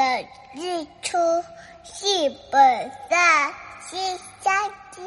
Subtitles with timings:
[0.00, 1.18] 的日出
[1.84, 2.06] 是
[2.50, 3.52] 本善，
[3.86, 3.96] 是
[4.40, 4.50] 相
[4.90, 5.02] 知，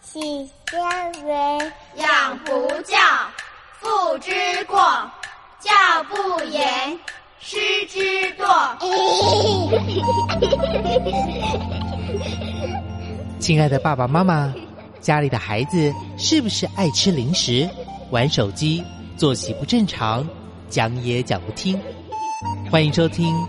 [0.00, 0.20] 是
[0.70, 1.58] 相为。
[1.96, 2.96] 养不教，
[3.80, 4.30] 父之
[4.66, 4.78] 过；
[5.58, 5.72] 教
[6.04, 6.96] 不严，
[7.40, 7.58] 师
[7.88, 7.98] 之
[8.36, 8.46] 惰。
[13.40, 14.54] 亲爱的爸爸妈妈，
[15.00, 17.68] 家里的孩子是不是爱吃零食、
[18.10, 18.84] 玩手机、
[19.16, 20.24] 作息不正常、
[20.68, 21.76] 讲也讲不听？
[22.70, 23.34] 欢迎收听《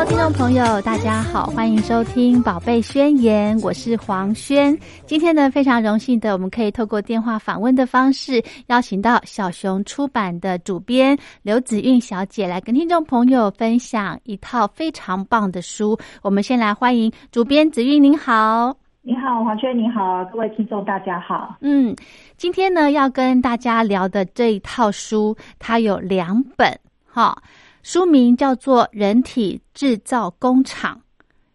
[0.00, 4.74] Hello，听众朋友，大家好，欢迎收听《宝贝宣言》，我是黄轩。
[5.04, 15.98] 今天呢，非常荣幸的，我们可以透过电话访问的方式，邀请到小熊出版的主编刘子韵小姐来跟听众朋友分享一套非常棒的书。
[16.22, 18.74] 我们先来欢迎主编子韵，您好。
[19.02, 21.56] 你好，黄轩，你好，各位听众，大家好。
[21.60, 21.94] 嗯，
[22.38, 26.74] 今天呢要跟大家聊的这一套书，它有两本，
[27.06, 27.36] 哈，
[27.82, 30.96] 书名叫做《人体制造工厂》，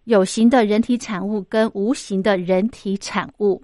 [0.05, 3.61] 有形的人体产物跟无形的人体产物。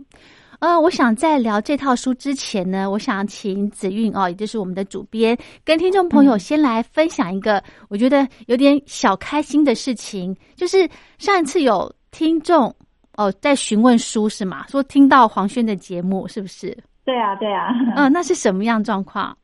[0.60, 12.72] 呃，我想在聊这套书之前呢，我想请子韵哦，也就是我们的主编，跟听众朋友先来分享一个我觉得有点小开心的事情，就是上一次有听众
[13.16, 14.68] 哦在询问书是吗？
[14.70, 16.78] 说听到黄轩的节目是不是？
[17.04, 19.36] 对啊，对啊，嗯、那是什么样状况？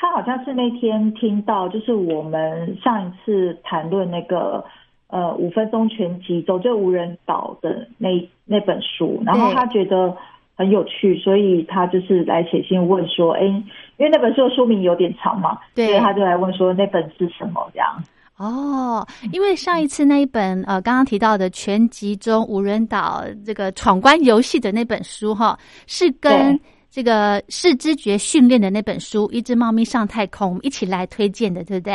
[0.00, 4.64] 他好像是那天听到，就是我们上一次谈论那个
[5.08, 8.08] 呃五分钟全集《走就无人岛》的那
[8.46, 10.16] 那本书，然后他觉得
[10.56, 13.64] 很有趣，所以他就是来写信问说，哎，因
[13.98, 18.02] 为那本书的书名有点长嘛，对所以他就来问说那本是什么这样。
[18.38, 26.60] 哦，因为上一次那一本呃，刚刚提到的全集中无人岛这个闯关游戏的那本书哈，是跟对
[26.90, 31.94] 这个视知觉训练的那本书《一只猫咪上太空》我们一起来推荐的，对不对？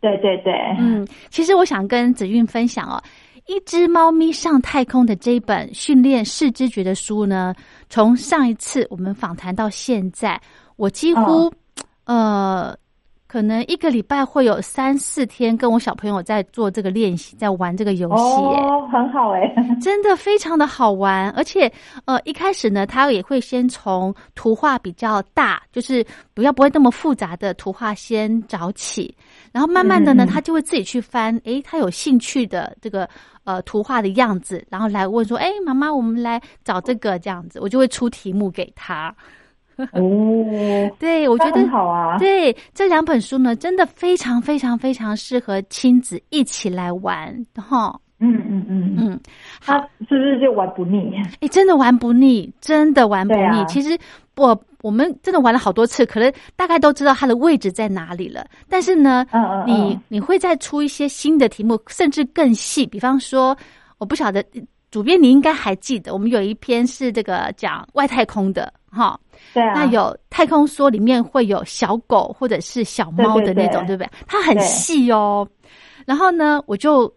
[0.00, 3.02] 对对对，嗯，其实我想跟子韵分享哦，
[3.46, 7.54] 一只猫咪上太空的这一本训练视知觉的书呢，
[7.88, 10.38] 从上一次我们访谈到现在，
[10.76, 11.50] 我几乎、
[12.04, 12.76] 呃，
[13.34, 18.60] 可能一个礼拜会有三四天跟我小朋友在做这个练习，在玩这个游戏、耶。
[18.60, 19.52] 哦，很好哎，
[19.82, 21.68] 真的非常的好玩，而且
[22.04, 29.12] 呃一开始呢，他也会先从图画比较大，就是不要不会那么复杂的图画先找起，
[29.50, 33.08] 然后慢慢的呢，他就会自己去翻，诶，他有兴趣的这个
[33.42, 39.12] 呃图画的样子，然后来问说，诶，妈妈，我们来找这个这样子，我就会出题目给他。
[39.92, 49.20] 哦，对，我觉得很好啊，对这两本书呢，真的非常非常非常适合亲子一起来玩，哈，嗯嗯嗯，嗯。
[49.60, 51.12] 他是不是就玩不腻？
[51.40, 53.42] 哎，真的玩不腻，真的玩不腻。
[53.42, 53.98] 啊其实
[54.36, 58.46] 我我们真的玩了好多次，可能大概都知道它的位置在哪里了。
[58.68, 62.86] 但是呢，嗯嗯嗯你你会再出一些新的题目，甚至更细。
[62.86, 63.56] 比方说，
[63.98, 64.44] 我不晓得
[64.94, 69.18] 主编你应该还记得，我们有一篇是这个讲外太空的哈。
[69.52, 74.08] 对啊，那有太空梭里面会有小狗或者是小猫的那种，对不对？
[74.24, 75.44] 它很细哦。
[76.06, 77.12] 然后呢，我就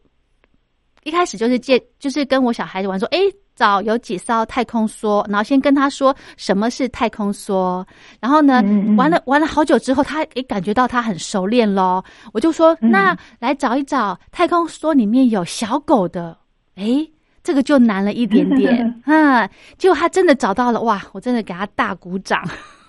[1.03, 3.19] 一开始就是借，就是跟我小孩子玩说，诶，
[3.55, 7.85] 找有几艘太空梭，然后先跟他说什么是太空梭，
[8.19, 12.03] 然后呢，嗯嗯玩了玩了好久之后，他也感觉到他很熟练咯，
[12.33, 16.35] 我就说，嗯那来找一找太空梭里面有小狗的，
[16.77, 17.07] 诶。
[17.47, 21.01] 这个就难了一点点， 嗯，结果他真的找到了，哇！
[21.13, 22.43] 我真的给他大鼓掌。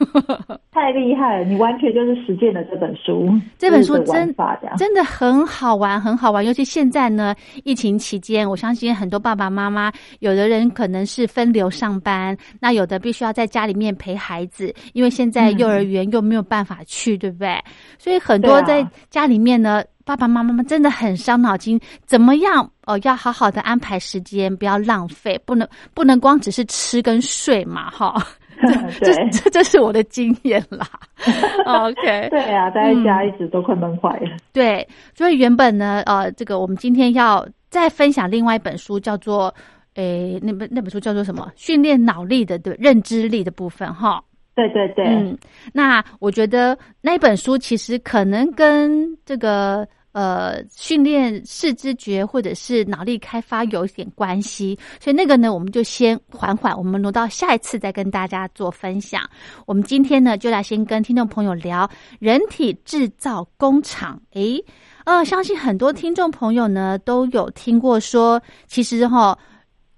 [0.73, 3.29] 太厉害了，你完全就是实践了这本书，
[3.59, 4.35] 这本书真。
[4.77, 6.45] 真的很好玩，很好玩。
[6.45, 7.35] 尤其现在呢，
[7.65, 17.59] 疫情期间，我相信很多爸爸妈妈，有的人可能是分流上班，那有的必须要在家里面陪孩子，因为现在幼儿园又没有办法去，对不对？
[17.99, 19.83] 所以很多在家里面呢。
[20.05, 22.67] 爸爸妈妈们真的很伤脑筋，怎么样？
[22.87, 28.15] 哦，要好好的安排时间，不要浪费，不能不能光只是吃跟睡嘛，哈。
[29.01, 30.87] 这对这这是我的经验啦。
[31.67, 34.37] OK，对啊，待在家一直都快闷坏了。
[34.53, 39.55] 对，所以原本呢，呃，这个我们今天要再分享另外一本书，叫做
[39.95, 41.51] 诶，那本那本书叫做什么？
[41.57, 44.23] 训练脑力的对认知力的部分哈。
[44.55, 45.39] 对对对，嗯，
[45.73, 59.23] 那我觉得那本书其实可能跟这个呃训练视知觉或者是脑力开发有一点关系，所以那个呢，我们就先缓缓，我们挪到下一次再跟大家做分享。
[59.67, 61.89] 我们今天呢，就来先跟听众朋友聊
[62.19, 64.21] 人体制造工厂。
[64.33, 64.65] 诶，
[65.05, 69.39] 呃，相信很多听众朋友呢都有听过说，其实哈、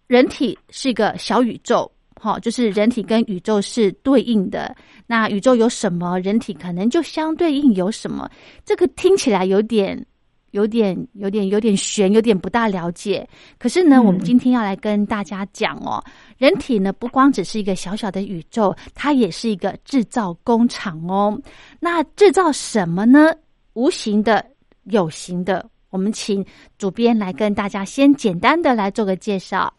[0.07, 1.91] 人体是一个小宇宙。
[2.23, 4.77] 好，就是人体跟宇宙是对应的。
[5.07, 8.31] 那宇宙有什么，人体可能就相对应有什么。
[8.63, 10.07] 这个听起来有点、
[10.51, 13.27] 有点、有点、有点悬，有点不大了解。
[13.59, 16.05] 可是呢，嗯我们今天要来跟大家讲哦，
[16.37, 21.41] 人体呢不光只是一个小小的宇宙，它也是一个制造工厂哦。
[21.81, 23.33] 那制造什么呢？
[23.73, 24.45] 无形的、
[24.85, 25.67] 有形的。
[25.89, 26.45] 我们请
[26.77, 29.73] 主编来跟大家先简单的来做个介绍。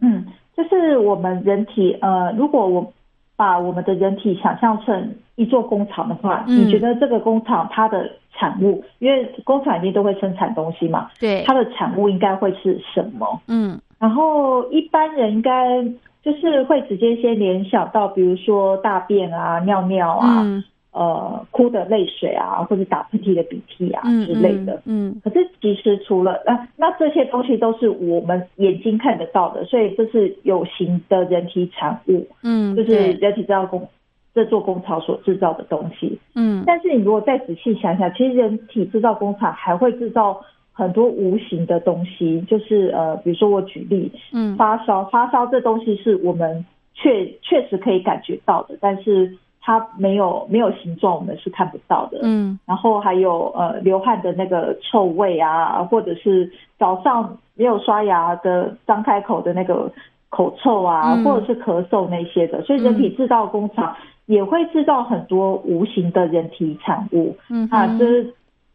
[0.00, 0.26] 嗯，
[0.58, 2.92] 就是我们人体，呃，如果我
[3.36, 6.66] 把我们的人体想象成一座工厂的话，嗯。
[6.66, 11.44] 你觉得这个工厂它的产物，因为工厂一定都会生产东西嘛，对。
[11.46, 13.40] 它，的产物应该会是什么？
[13.46, 13.80] 嗯。
[14.00, 15.80] 然后一般人应该
[16.24, 20.64] 就是会直接先联想到，比如说大便啊、尿尿啊、嗯
[20.98, 24.82] 呃哭的泪水啊，或者打喷嚏的鼻涕啊嗯之类的。
[24.86, 33.88] 嗯可是其实除了那那这些东西都是我们眼睛看得到的，所以这是有形的人体产物，嗯，就是人体制造工
[34.34, 36.18] 这座工厂所制造的东西。
[36.34, 40.40] 嗯但是你如果再仔细想想，其实人体制造工厂还会制造
[40.72, 46.64] 很多无形的东西，就是呃，比如说我举例，嗯发烧，发烧这东西是我们
[46.94, 49.36] 确确实可以感觉到的，但是
[49.68, 52.20] 它没有没有形状，我们是看不到的。
[52.22, 52.58] 嗯。
[52.64, 59.92] 然后还有呃流汗的那个臭味啊，或者是早上没有刷牙的张开口的那个
[60.30, 61.22] 口臭啊，嗯。
[61.22, 63.94] 或者是咳嗽那些的，所以人体制造工厂
[64.24, 67.36] 也会制造很多无形的人体产物。
[67.50, 68.06] 嗯啊，哼这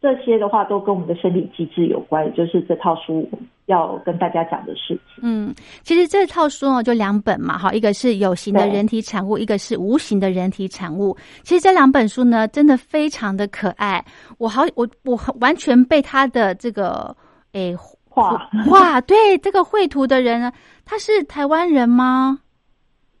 [0.04, 3.26] 这些的话都跟我们的生理机制有关，也就是这套书
[3.64, 5.22] 要跟大家讲的事情。
[5.22, 11.16] 嗯，其实这套书呢，就两本嘛，哈，一个是有形的人体产物，一个是无形的人体产物。
[11.42, 14.04] 其实这两本书呢，真的非常的可爱，
[14.36, 17.16] 我好，我我完全被他的这个
[17.52, 17.74] 诶
[18.06, 18.36] 画
[18.68, 20.52] 画，对这个绘图的人呢，
[20.84, 22.40] 他是台湾人吗？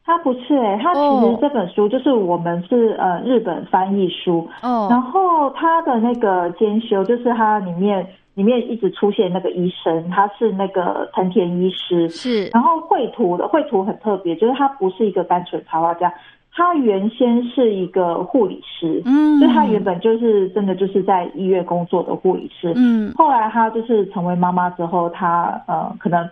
[0.06, 16.12] 它不是诶、它其哦实这本书就是我们是呃日本翻译书，然哦，后他的那个兼修就是他里面里面一直出现那个医生，他是那个藤田医师，是，然后绘图的绘图很特别，就是他不是一个单纯插画家，
[16.52, 23.10] 他原先是一个护理师，嗯，就他原本就是真的就是在医院工作的护理师，嗯。
[23.16, 26.28] 后来他就是成为妈妈之后，他呃可能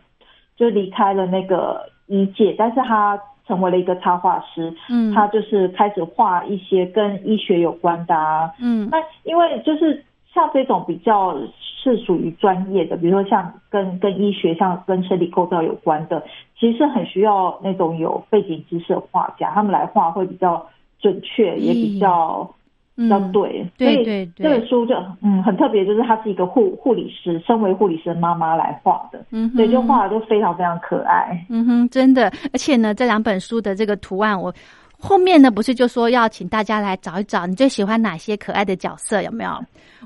[0.59, 3.19] 就离开了那个医界，但是他
[3.53, 8.51] 成为了一个插画师，嗯，他就是开始画一些跟医学有关的啊。
[8.59, 10.03] 嗯那因为就是
[10.33, 16.25] 像这种比较是属于专业的，比如说像跟跟医学、像跟身体构造有关的，
[16.59, 20.67] 其实很需要那种有背景知识的画家，他们来画会比较
[20.99, 22.49] 准确，也比较。
[22.95, 31.47] 比较嗯对，对所以这本书就嗯很特别，就是她是一个护护理师，身为护理师的妈妈来画的，嗯哼，所以就画的就非常非常可爱。
[31.49, 34.53] 嗯哼，真的，而且呢，这两本书的这个图案，我
[34.99, 39.51] 后面呢不是就说要请大家来找一找你最喜欢哪些可爱的角色，有没有？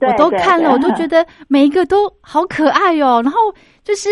[0.00, 3.21] 我都看了，我都觉得每一个都好可爱哦。
[3.25, 3.38] 然后
[3.83, 4.09] 就是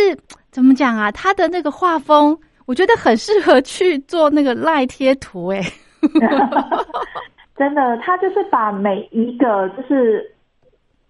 [0.50, 5.62] 怎么讲啊，他的那个画风，我觉得很适合去做那个赖贴图，诶。
[7.56, 10.32] 真的，他就是把每一个就是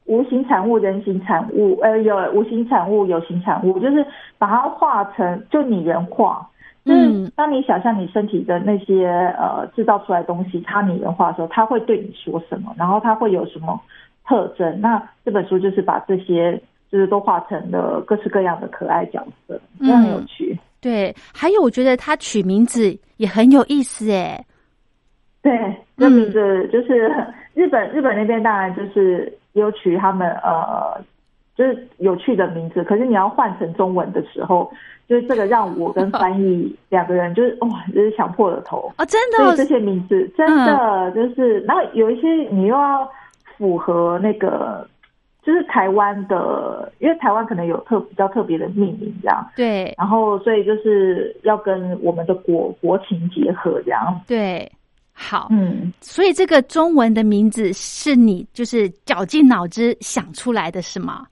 [0.04, 4.04] 无形产物、人形产物，呃，有无形产物、有形产物，就是
[4.36, 6.46] 把它画成就拟人化。
[6.86, 9.06] 嗯当你想象你身体的那些
[9.38, 13.80] 呃制造出来的东西，它拟人化的时候，它会对你说什么，然后它会有什么
[14.26, 14.80] 特征？
[14.82, 16.60] 那这本书就是把这些
[16.92, 20.58] 就是都画成了各式各样的可爱角色，非常有趣。
[20.82, 24.44] 对，还有我觉得他取名字也很有意思，诶。
[25.44, 25.76] 对，嗯。
[25.96, 27.14] 这名字就是
[27.54, 31.00] 日本日本那边当然就是有取他们呃
[31.54, 34.68] 就是有趣的名字，可是你要换成中文的时候，
[35.08, 38.92] 就是这个让我跟 翻译两个人就是哇，就是想破了头。
[38.98, 39.38] 哦，真的？
[39.38, 43.08] 哦所以这些名字真的就是，然后有一些你又要
[43.56, 44.84] 符合那个
[45.44, 49.94] 就是台湾的，因为台湾可能有特比较特别的命名这样，对。
[49.96, 54.20] 然后所以就是要跟我们的国国情结合这样。
[54.26, 54.68] 对，
[55.16, 61.24] 好，嗯，所以这个中文的名字是你就是绞尽脑汁想出来的是吗？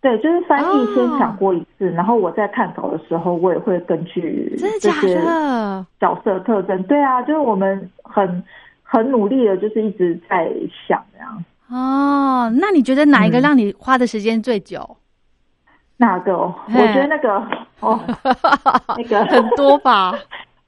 [0.00, 5.86] 对，就是翻译哦先想过一次，然后我在看稿的时候，我也会根据真的假这些的？
[6.00, 8.42] 角色特征，对啊，就是我们很
[8.82, 10.50] 很努力的，就是一直在
[10.88, 11.44] 想这样。
[11.68, 14.96] 哦，那你觉得哪一个嗯让你花的时间最久？
[15.96, 17.46] 那个我觉得那个
[17.78, 18.00] 哦，
[18.98, 20.18] 那个很多吧？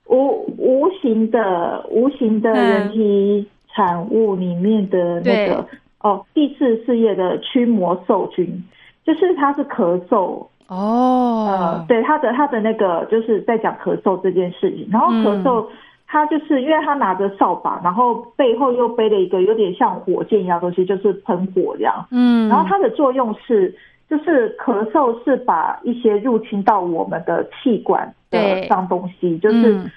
[0.07, 2.69] 无无形的无形的嗯。
[2.71, 5.49] 人体产物里面的那对。
[5.49, 5.67] 个
[6.01, 8.63] 哦，第四事业的驱魔兽菌，
[9.05, 15.67] 就是它是咳嗽，呃哦，，对他的他的那个就是在讲咳嗽这件事情，然后咳嗽。
[16.07, 22.07] 他就是因为他拿着扫把，然后背后又背了一个有点像火箭一样东西，就是喷火这样。
[22.13, 23.75] 嗯，然后它的作用是，
[24.09, 29.91] 就是咳嗽是把一些入侵到我们的气管的脏东西，就是嗯。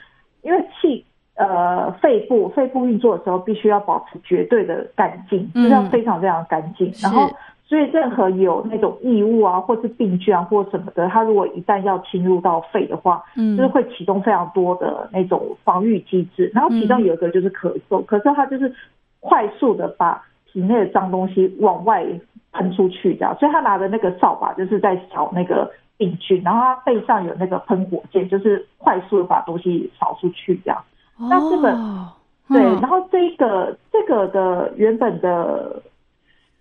[0.44, 1.04] 因为气
[1.36, 5.64] 呃肺部肺部运作的时候必须要保持绝对的干净，嗯。
[5.64, 6.90] 就是要非常非常干净。
[7.04, 7.30] 然后
[7.66, 13.58] 所以任何有那种异物啊，或是病菌啊或什么的，它如果一旦要侵入到肺的话，嗯。
[13.58, 18.74] 就是会启动非常多的那种防御机制，然后其中有一个就是咳嗽，咳嗽它就是
[19.20, 22.06] 快速的把体内的脏东西往外
[22.58, 30.84] 喷出去，这样，所以他拿的那个扫把就是在扫那个病菌，然后他背上有那个喷火箭，就是快速的把东西扫出去，这样。
[31.20, 32.12] 那这个哦
[32.50, 35.82] 对，嗯然后这个这个的原本的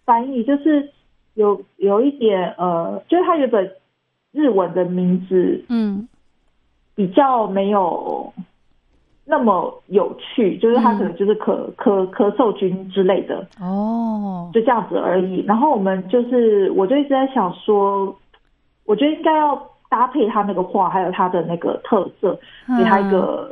[0.05, 0.91] 翻译就是
[1.35, 3.73] 有有一点呃，就是他原本
[4.33, 6.07] 日文的名字嗯。
[6.97, 8.33] 比较没有
[9.29, 15.45] 那么有趣，就是他可能就是咳咳咳嗽菌之类的，哦，就这样子而已。
[15.45, 18.17] 然后我们就是，我就一直在想说，
[18.85, 22.39] 我觉得应该要搭配他那个画，还有他的那个特色，
[22.79, 23.51] 给他一个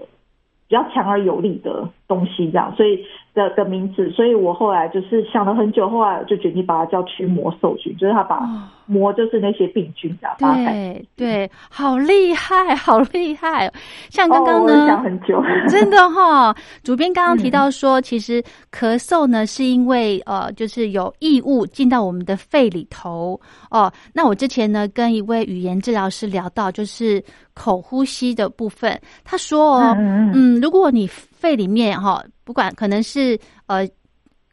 [0.68, 2.98] 比较强而有力的东西，这样，所以
[3.34, 4.10] 的的名字。
[4.10, 10.72] 所以我后来就是想了很久，后来就决定把它叫驱魔兽菌，就是它把哦魔就是那些病菌，这样把它改。
[10.72, 13.72] 对对，好厉害， 好厉害！
[14.10, 23.90] 像刚刚呢，想很久，真的哈、 主编刚刚提到说，其实咳嗽呢是因为呃，就是有异物进到我们的肺里头哦。
[24.12, 31.08] 那我之前呢跟一位语言治疗师聊到，就是口呼吸的部分，他说哦，嗯嗯嗯嗯，如果你
[31.44, 33.86] 肺里面哈、不管可能是呃，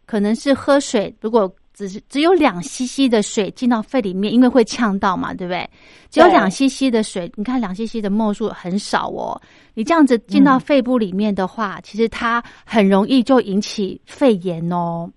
[0.06, 5.70] 可能是喝水，如果只是只有两 CC 的水进到肺里面，因为会呛到嘛，对不对？
[6.10, 9.42] 只有对两 CC 的水，你看两 CC 的墨数很少哦。
[9.74, 15.10] 你这样子进到嗯肺部里面的话，其实它很容易就引起肺炎哦。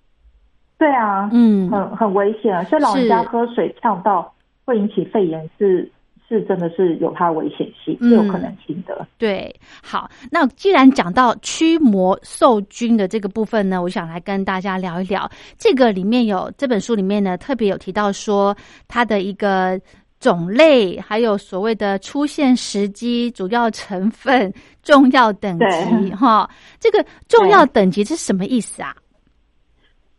[0.79, 2.63] 对啊，嗯，很很危险啊！
[2.63, 4.33] 所以老人家喝水呛到
[4.65, 5.91] 会引起肺炎是，
[6.29, 9.07] 是真的是有它的危险性，有可能性的。
[9.19, 15.31] 对，好，那既然讲到驱魔受菌的这个部分呢，我想来跟大家聊一聊。
[15.59, 18.57] 这个里面有这本书里面呢，特别有提到说
[18.89, 19.79] 它的一个
[20.19, 24.53] 种类，还有所谓的出现时机、主要成分、
[24.83, 26.49] 重要等级哈。
[26.81, 28.95] 这个重要等级是什么意思啊？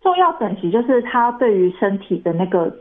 [0.01, 2.71] 重要等级就是它对于身体的那个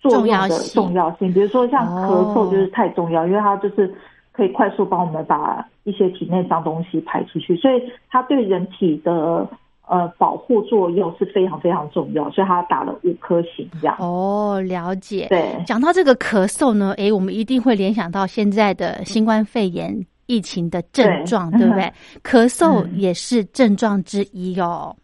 [0.00, 3.94] 作用的重要性重要性，比如说像哦咳嗽就是太重要，因为它就是
[4.32, 9.46] 可以快速帮我们把一些体内脏东西排出去，所以它对人体的
[9.86, 13.96] 呃保护作用是非常非常重要，所以它打了五颗星这样。
[13.98, 15.26] 哦，了解。
[15.28, 19.94] 对，讲到这个咳嗽呢，诶，我们一定会联想到现在的新冠肺炎
[20.26, 21.92] 疫情的症状， 对对不对？
[22.22, 24.96] 咳嗽嗯也是症状之一哦。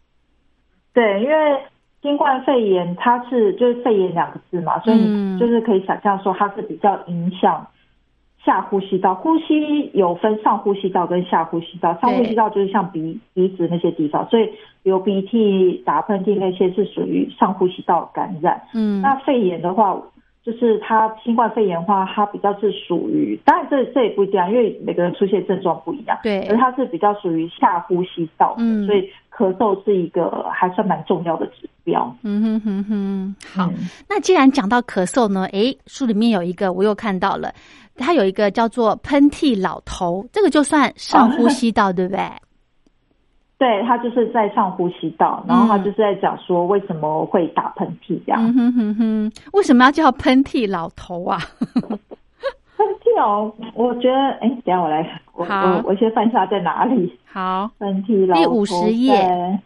[0.93, 1.35] 对，因为
[2.01, 7.65] 新冠肺炎它是就是肺炎两个字嘛，所以嗯你就是可以想象说它是比较影响
[8.45, 9.15] 下呼吸道。
[9.15, 14.49] 呼吸有分上呼吸道跟下呼吸道，上呼吸道就是像鼻鼻子那些地方，所以
[14.83, 18.61] 流鼻涕、打喷嚏那些是属于上呼吸道感染。
[18.73, 19.99] 嗯，那肺炎的话，
[20.43, 26.17] 就是它新冠肺炎的话，它比较是属于，当然这这也不一样，因为每个人出现症状不一样。
[26.23, 32.15] 对而它是比较属于下呼吸道的，嗯所以咳嗽是一个还算蛮重要的指标。
[32.23, 33.67] 嗯哼哼哼，好。
[33.67, 37.53] 嗯那既然讲到咳嗽呢，诶，书里面有一个我又看到了，
[37.95, 42.21] 它有一个叫做喷嚏老头，这个就算上呼吸道，对不对？
[43.59, 48.39] 对，他就是在上呼吸道，然后他就是在讲说为什么会打喷嚏这样。
[48.43, 51.39] 嗯哼哼哼，为什么要叫喷嚏老头啊？
[53.15, 57.17] 喷嚏哦，我觉得，哎，等下我来，我我我先翻一下在哪里。
[57.25, 59.59] 好，喷嚏老第头50页，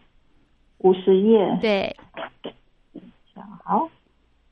[0.78, 1.58] 五十页。
[1.60, 1.94] 对，
[3.64, 3.88] 好，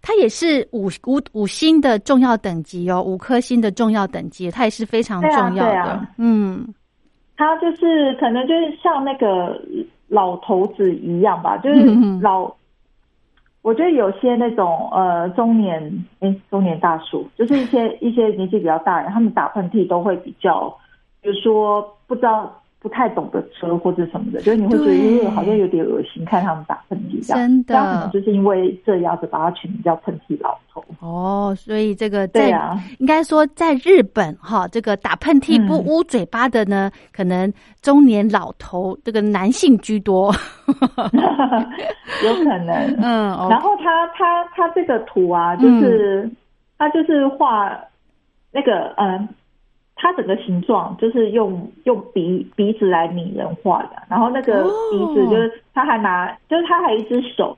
[0.02, 6.06] 它它也是五五五星的重要等级哦，五颗星的重要等级，它也是非常重要的。
[6.18, 6.66] 嗯，
[7.36, 9.56] 它就是可能就是像那个
[10.08, 12.52] 老头子一样吧，就是嗯 老。
[13.62, 20.74] 我觉得有些那种呃中年哎中年大叔，就是一些一些年纪比较大的人，他们打喷嚏都会比较，
[21.20, 22.50] 比如说不知道
[22.80, 27.38] 不太懂得车或者什么的，就是你会觉对得呃好像有点恶心，看他们打喷嚏这样。
[27.38, 30.82] 真的这样可能就是因为这样子把他取名叫喷嚏老头。
[31.00, 40.30] 哦，所以这个在、对啊应该说在日本哈，这个打喷嚏不嗯捂嘴巴的呢，可能中年老头这个男性居多。
[42.22, 42.74] 有可能。
[43.00, 46.36] 嗯，哦然后他他他这个图啊，就是、嗯
[46.80, 47.78] 他就是画
[48.50, 49.28] 那个嗯，
[49.96, 57.54] 他整个形状就是用用鼻鼻子来拟人化的，然后那个哦鼻子就是他还拿，就是他还有一只手。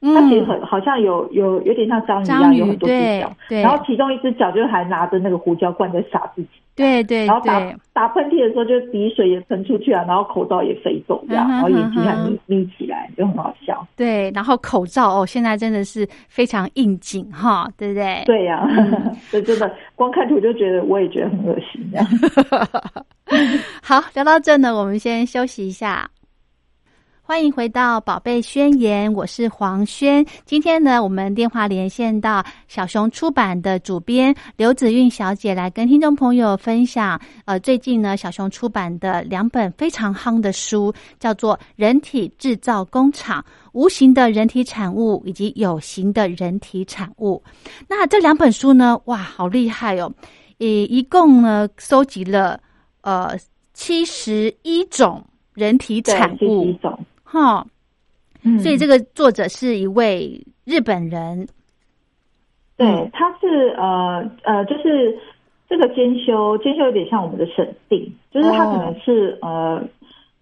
[0.00, 7.58] 嗯它其实很好像有有有点像章鱼一样，有很多脚，对然后其中一只脚就还拿着那个胡椒罐在撒自己，对对然后打，
[7.94, 13.86] 打喷嚏的时候，就鼻水也喷出去啊，然后口罩也飞走这样，然后眼睛还眯眯起来，就很好笑。
[13.96, 18.22] 对，然后口罩哦，现在真的是非常应景哈，对不对？
[18.26, 22.06] 对呀、嗯 所以真的光看图就觉得，我也觉得很恶心这样。
[23.82, 26.08] 好，聊到这呢，我们先休息一下。
[27.28, 30.24] 欢迎回到《宝贝宣言》，我是黄轩。
[30.44, 37.20] 今天呢，我们电话连线到小熊出版的主编刘子韵小姐来跟听众朋友分享。
[37.44, 47.42] 呃，最近呢，小熊出版的两本非常夯的书，叫做《人体制造工厂：无形的人体产物以及有形的人体产物》。
[47.88, 50.12] 那这两本书呢，哇，好厉害哦！
[50.58, 52.60] 呃，一共呢收集了
[53.00, 53.36] 呃
[53.74, 56.72] 七十一种人体，产物
[57.26, 57.66] 哈，
[58.42, 58.58] 嗯。
[58.60, 61.46] 所以这个作者是一位日本人，
[62.78, 65.18] 对嗯，他是呃呃，就是
[65.68, 69.82] 这个兼修，兼修有点像我们的审定，就是他可能是、呃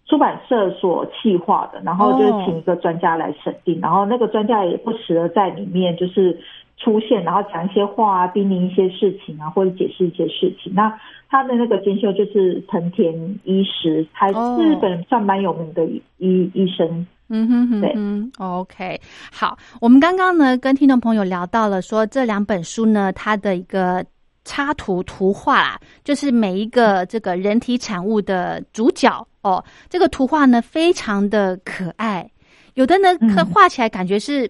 [0.06, 6.38] 出版社所企划的，然后就是请一个专家来审定，然后那个专家也不时的在里面就是
[6.76, 10.72] 出现，然后讲一些话啊，叮咛一些事情啊，或者解释一些事情。
[10.74, 10.92] 那
[11.28, 13.12] 他的那个监修就是藤田
[13.44, 15.84] 医师，还哦是日本算蛮有名的
[16.18, 17.06] 医医生。
[17.28, 19.00] 嗯哼哼对哼，OK，
[19.32, 24.04] 好，我们刚刚呢跟听众朋友聊到了说这两本书呢，它的一个
[24.44, 32.30] 插图图画啦，就是每一个这个人体产物的主角哦，这个图画呢非常的可爱，
[32.74, 34.48] 有的呢嗯可画起来感觉是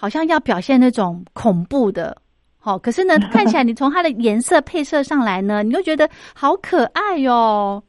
[0.00, 2.16] 好像要表现那种恐怖的。
[2.58, 7.82] 好、可是呢， 看起来你从它的颜色配色上来呢，你就觉得好可爱哟、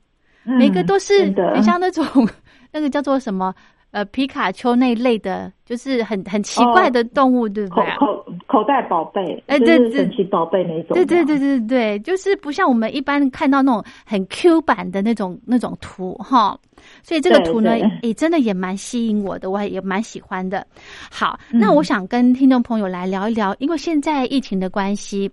[0.45, 2.03] 嗯每个都是很像那种
[2.73, 3.53] 那个叫做什么
[3.91, 7.95] 呃皮卡丘那一类的，就是很很奇怪的动物，对不对啊？
[7.97, 10.95] 口口袋宝贝，哎对对就是神奇宝贝那种。
[10.95, 16.57] 对对对对对，就是不像我们一般看到那种很 Q 版的那种那种图哈，
[17.03, 20.65] 所以这个对图呢对，也真的也蛮吸引我的，我也蛮喜欢的。
[21.09, 25.31] 好，嗯那我想跟听众朋友来聊一聊，因为现在疫情的关系。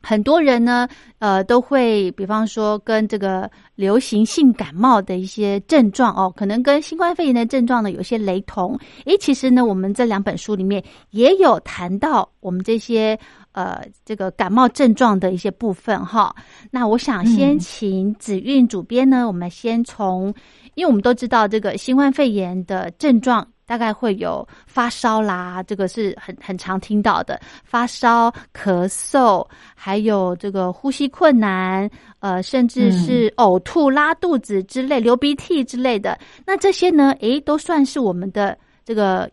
[0.00, 8.78] 很多人呢，呃，都会比方说跟这个流行性感冒的一些症状哦，可能跟新冠肺炎的症状呢有些雷同。
[9.06, 13.18] 诶，其实呢，我们这两本书里面也有谈到我们这些
[13.58, 16.34] 呃这个感冒症状的一些部分哈。
[16.70, 20.32] 那我想先嗯请子韵主编呢，我们先从，
[20.74, 23.46] 因为我们都知道这个新冠肺炎的症状。
[23.68, 31.86] 大概会有发烧啦，这个是很很常听到的，发烧、咳嗽，还有这个呼吸困难，
[32.20, 36.18] 呃，甚至是呕吐、拉肚子之类、流鼻涕之类的。
[36.46, 39.30] 那这些呢，诶，都算是我们的这个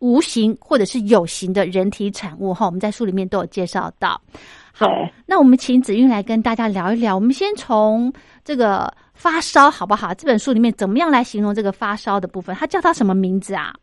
[0.00, 2.66] 无形或者是有形的人体产物哈。
[2.66, 4.20] 我们在书里面都有介绍到。
[4.72, 4.86] 好，
[5.26, 7.14] 那我们请子韵来跟大家聊一聊。
[7.14, 8.12] 我们先从
[8.44, 10.12] 这个发烧好不好？
[10.14, 12.56] 这本书里面怎么样来形容这个发烧的部分？
[12.56, 13.74] 它叫它什么名字啊？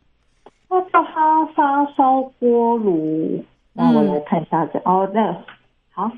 [0.68, 5.38] 它叫它发烧锅炉，那我来看一下这、哦，那个
[5.92, 6.10] 好，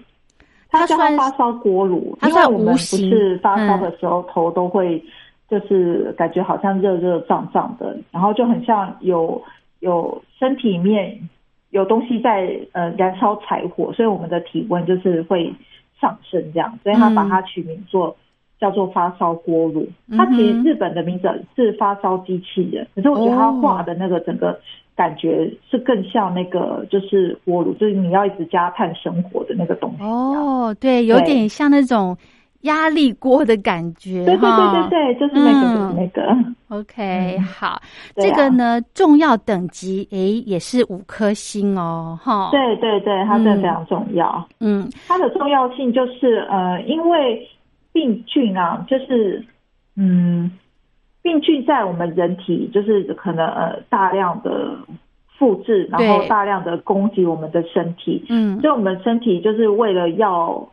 [0.70, 5.00] 它叫它算它发烧锅炉，它算因为我们不无形是发烧嗯的时候头都会
[5.48, 9.40] 就是感觉好像热热胀胀的，然后就很像有
[9.80, 11.28] 有身体里面
[11.70, 15.52] 有东西在呃燃烧柴火，所以我们的体温就是会
[16.00, 18.16] 上升这样，所以他把它取名做。
[18.60, 24.60] 叫做发烧锅炉，它其实日本的名字是发烧机器人，可是我觉得它哦画的那个整个
[24.94, 30.04] 感觉是更像那个就是锅炉，就是你要一直加炭生火的那个东西。
[30.04, 32.14] 哦，对，有对点像那种
[32.62, 35.96] 压力锅的感觉，对对对对对，就是那个、嗯。
[35.96, 36.37] 那个。
[36.68, 37.81] OK，、好，
[38.14, 44.46] 这个呢重要等级诶也是五颗星哦，哈，，对对对，它真的非常重要。
[44.61, 44.88] 嗯。
[45.09, 47.49] 它的重要性就是呃，因为
[47.92, 49.44] 病菌啊，就是
[49.96, 50.51] 嗯，
[51.23, 54.77] 病菌在我们人体就是可能呃大量的
[55.37, 58.61] 复制，然后大量的攻击我们的身体，嗯。
[58.61, 60.68] 所以我们身体就是为了要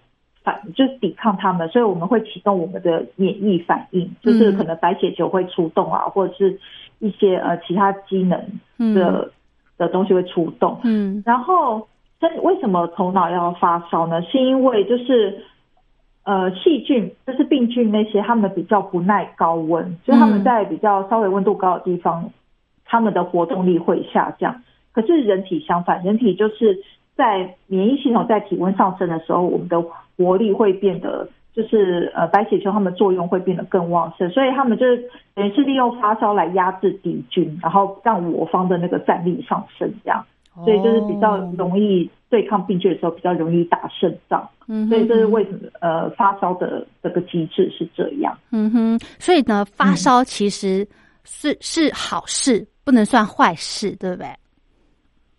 [0.48, 6.58] 反，就是抵抗他们，所以我们会启动我们的免疫反应，就是可能白血球会出动啊，或者是
[7.00, 9.30] 一些呃其他机能的、
[9.78, 10.80] 的东西会出动。
[10.86, 11.88] 嗯然后，
[12.22, 14.22] 真为什么头脑要发烧呢？
[14.22, 15.44] 是因为就是
[16.24, 22.32] 呃细菌，就是病菌那些，他们比较不耐高温，就是他们在比较稍微温度高的地方，
[22.86, 24.64] 他们的活动力会下降。
[24.94, 26.80] 可是人体相反，人体就是
[27.18, 29.84] 在免疫系统在体温上升的时候，我们的
[30.16, 31.28] 活力会变得。
[31.58, 40.24] 就是呃，白血球它们作用会变得更旺盛，所以他们就是等于是利用发烧来压制敌军，然后让我方的那个战力上升，这样。
[40.64, 44.48] 所以就是比较哦容易对抗病菌的时候，比较容易打胜仗。
[44.68, 48.38] 嗯所以这是为什么呃发烧的这个机制是这样。
[48.52, 50.88] 嗯哼，所以呢，发烧其实
[51.24, 54.28] 是、是好事，不能算坏事，对不对？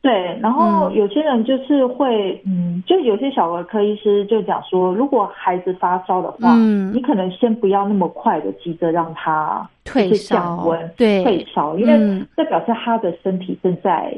[0.01, 0.95] 对，然后嗯。
[0.95, 6.93] 有些人就是会，嗯，就有些小儿科医师就讲说，如果孩子发烧的话，嗯。
[6.95, 11.25] 你可能先不要那么快的急着让他退烧降温，对。
[11.25, 14.17] 退烧，因为嗯这表示他的身体正在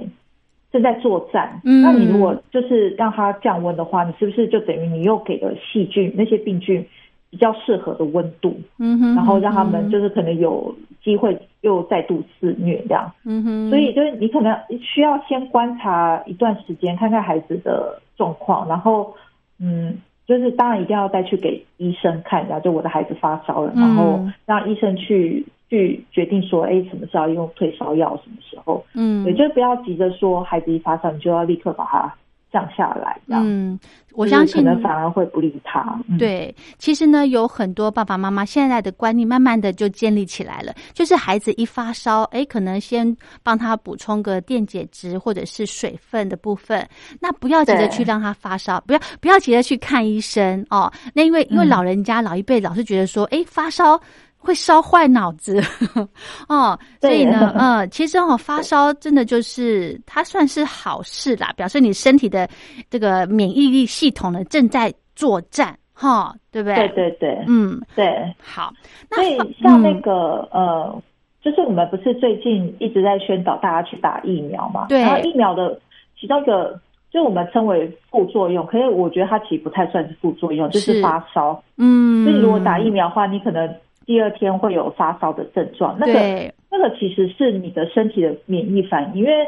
[0.70, 1.60] 正在作战。
[1.64, 1.82] 嗯。
[1.82, 6.86] 那你如果就是让他降温的话，你是不是就等于你又给了细菌那些病菌
[7.30, 13.10] 比较适合的温度，嗯哼，然后让他们嗯就是可能有机会又再度肆虐这样。
[13.24, 19.14] 嗯哼，所以就是你可能需要先观察一段时间，看看孩子的状况，然后
[19.60, 23.80] 嗯，就是当然一定要再去给医生看一下，就我的孩子发烧了，嗯。
[23.80, 32.12] 然后让医生去去决定说，哎，什么时候要用退烧药，什么时候，嗯，也，就是不要急着说孩子一发烧你就要立刻把它
[32.52, 33.78] 降下来，嗯，
[34.12, 46.86] 我相信可能反而会不利他，嗯、对，其实呢，有很多爸爸妈妈现在的观念慢慢的就建立起来了，就是孩子一发烧，哎，可能先帮他补充个电解质或者是水分的部分，
[47.20, 50.92] 那不要急着去让他发烧，不要不要急着去看医生哦。
[51.14, 51.68] 那因为因为嗯。
[51.68, 54.00] 老人家、老一辈老是觉得说，哎，发烧。
[54.42, 55.60] 会烧坏脑子
[56.48, 62.48] 哦，所以呢，对呃，其实哦，发烧真的就是它算是好事啦，表示你身体的
[62.88, 66.74] 这个免疫力系统呢正在作战，哈，对不对？
[66.74, 68.34] 对对对，嗯，对。
[68.42, 68.72] 好，
[69.10, 71.02] 所以像那个、呃，
[71.42, 74.86] 就是我们不是最近一直在宣导大家去打疫苗嘛？
[74.88, 75.78] 对然后疫苗的
[76.18, 76.80] 其中一个，
[77.12, 81.62] 就我们称为副作用，可是我觉得它其实不太算是副作用，就是是发烧。
[81.76, 83.68] 嗯，所以如果打疫苗的话，你可能
[84.10, 89.46] 第二天会有发烧的症状，那个，那个其实是你的身体的免疫反应，因为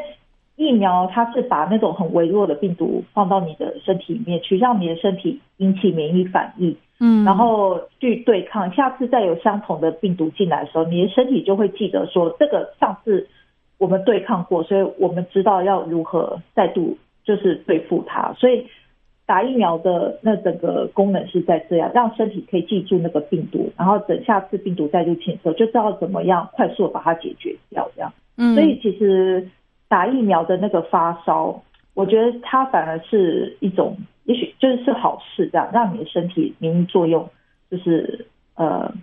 [0.55, 6.77] 疫苗它是把那种很微弱的病毒放到你的身体里面去，让你的身体引起免疫反应。
[7.01, 8.71] 嗯，然后去对抗。
[8.73, 13.27] 下次再有相同的病毒进来的时候，你的身体就会记得说，这个上次
[13.77, 18.31] 我们对抗过，所以我们知道要如何再度就是对付它。
[18.37, 18.65] 所以
[19.25, 27.89] 打疫苗的那整个功能是在这样，让身体可以记住那个病毒，然后等下次病毒再入侵的时候，就知道怎么样快速地把它解决掉。
[27.95, 29.47] 这样，嗯，所以其实
[29.87, 37.29] 打疫苗的那个发烧，我觉得它反而是一种，也许就是是好事，这样让你的身体免疫作用
[37.71, 38.93] 就是呃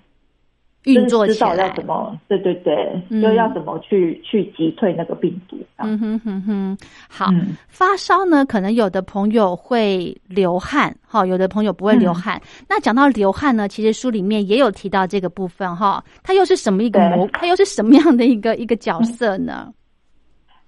[0.84, 5.58] 运作起来知道要怎么，对对对，嗯就要怎么去去击退那个病毒。
[5.76, 12.40] 嗯哼哼哼，好，嗯发烧呢，可能有的朋友会流汗，哈，有的朋友不会嗯流汗。
[12.68, 19.72] 那讲到流汗呢，其实书里面也有提到这个部分，哈，它又是什么一个模，它又是什么样的一个一个角色呢？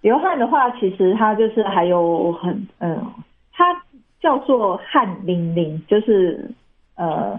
[0.03, 3.03] 流汗的话，其实它就是还有很嗯，
[3.53, 3.65] 它
[4.21, 6.51] 叫做汗淋淋，就是
[6.97, 7.39] 呃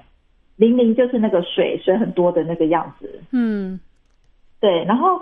[0.63, 3.21] 淋淋就是那个水水很多的那个样子。
[3.31, 3.79] 嗯
[4.61, 5.21] 对，然后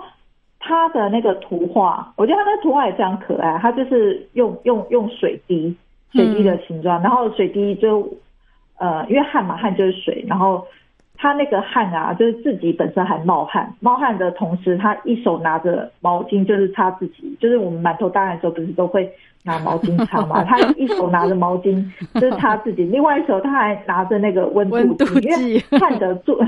[0.60, 3.58] 他的那个图画，我觉得它的图画也非常可爱。
[3.58, 5.76] 他就是用用用水滴，
[6.12, 8.08] 水滴的形状，然后水滴就
[8.78, 10.64] 呃，因为汗嘛，汗就是水，然后
[11.16, 19.12] 他那个汗啊，就是自己本身还冒汗，冒汗的同时，他一手拿着毛巾，就是擦自己，就是我们满头大汗的时候，不是都会
[19.44, 20.44] 拿毛巾擦嘛？
[20.44, 26.38] 他 一手拿着毛巾就是擦自己，另外一手他还拿着那个温度计，因为汗的作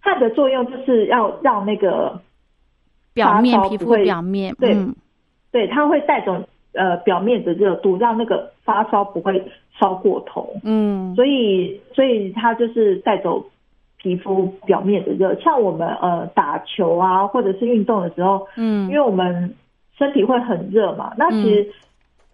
[0.00, 2.20] 汗的作用就是要让那个
[3.12, 4.94] 表面发烧皮肤表面，对嗯
[5.50, 6.36] 对，它会带走
[6.74, 9.42] 呃表面的热度，让那个发烧不会
[9.78, 10.52] 烧过头。
[10.62, 13.44] 嗯所以所以它就是带走
[13.96, 15.34] 皮肤表面的热。
[15.40, 19.54] 像我们呃打球啊，或者是运动的时候，嗯因为我们
[19.98, 21.66] 身体会很热嘛，那其实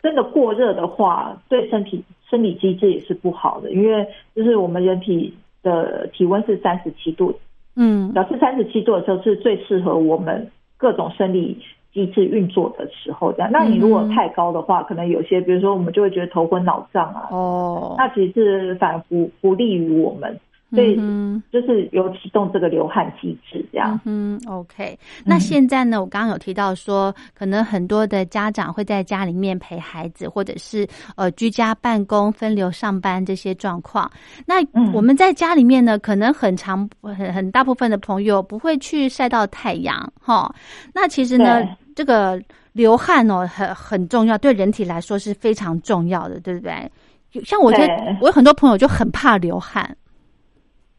[0.03, 7.33] 真的过热的话，对身体生理机制也是不好的，因为就是我们人体的体温是三十七度，
[7.77, 11.57] 嗯表示三十七度的时候是最适合我们各种生理
[11.93, 13.33] 机制运作的时候。
[13.33, 20.41] 这样，那你如果太高的话，可能有些，比如说我们就会觉得头昏脑胀啊，哦，那其实是反而不不利于我们，
[20.75, 24.01] 所以嗯就是有启动这个流汗机制这样。
[24.05, 24.99] 嗯，OK。
[25.25, 26.01] 那现在呢？
[26.01, 34.11] 我刚刚有提到说，可能很多的家长会在家里面陪孩子，或者是呃居家办公、分流上班这些状况。
[34.47, 40.53] 那嗯我们在家里面呢，可能很长很很大部分的朋友不会去晒到太阳，哈。
[40.95, 41.63] 那其实呢，
[41.95, 42.41] 这个
[42.73, 46.91] 流汗哦，很很重要，对人体来说是非常重要的，对不对？
[47.33, 49.97] 有像我这对我有很多朋友就很怕流汗，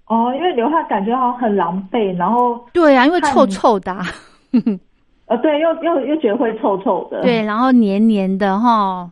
[0.08, 4.06] 哦，因为流汗感觉好像很狼狈，然后对啊，因为臭臭的啊、
[5.28, 9.10] 呃，对，又又又觉得会臭臭的，对，然后黏黏的哈，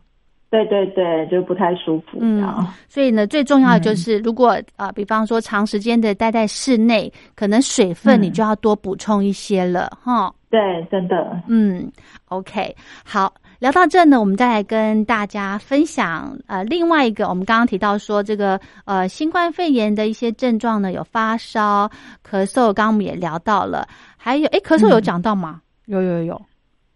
[0.50, 2.46] 对对对，就不太舒服嗯。，
[2.88, 8.22] 所以呢，最重要的就是，如果啊、呃比方说长时间的待在室内，可能水分嗯。
[8.22, 10.32] 你就要多补充一些了哈。
[10.50, 11.90] 对，真的，嗯
[12.28, 21.88] ，OK，好，聊到这呢，我们再来跟大家分享呃另外一个，我们刚刚提到说这个呃新冠肺炎的一些症状呢，有发烧、
[22.28, 25.60] 咳嗽，刚刚我们也聊到了，还有诶，咳嗽有嗯讲到吗？
[25.86, 26.42] 有有有。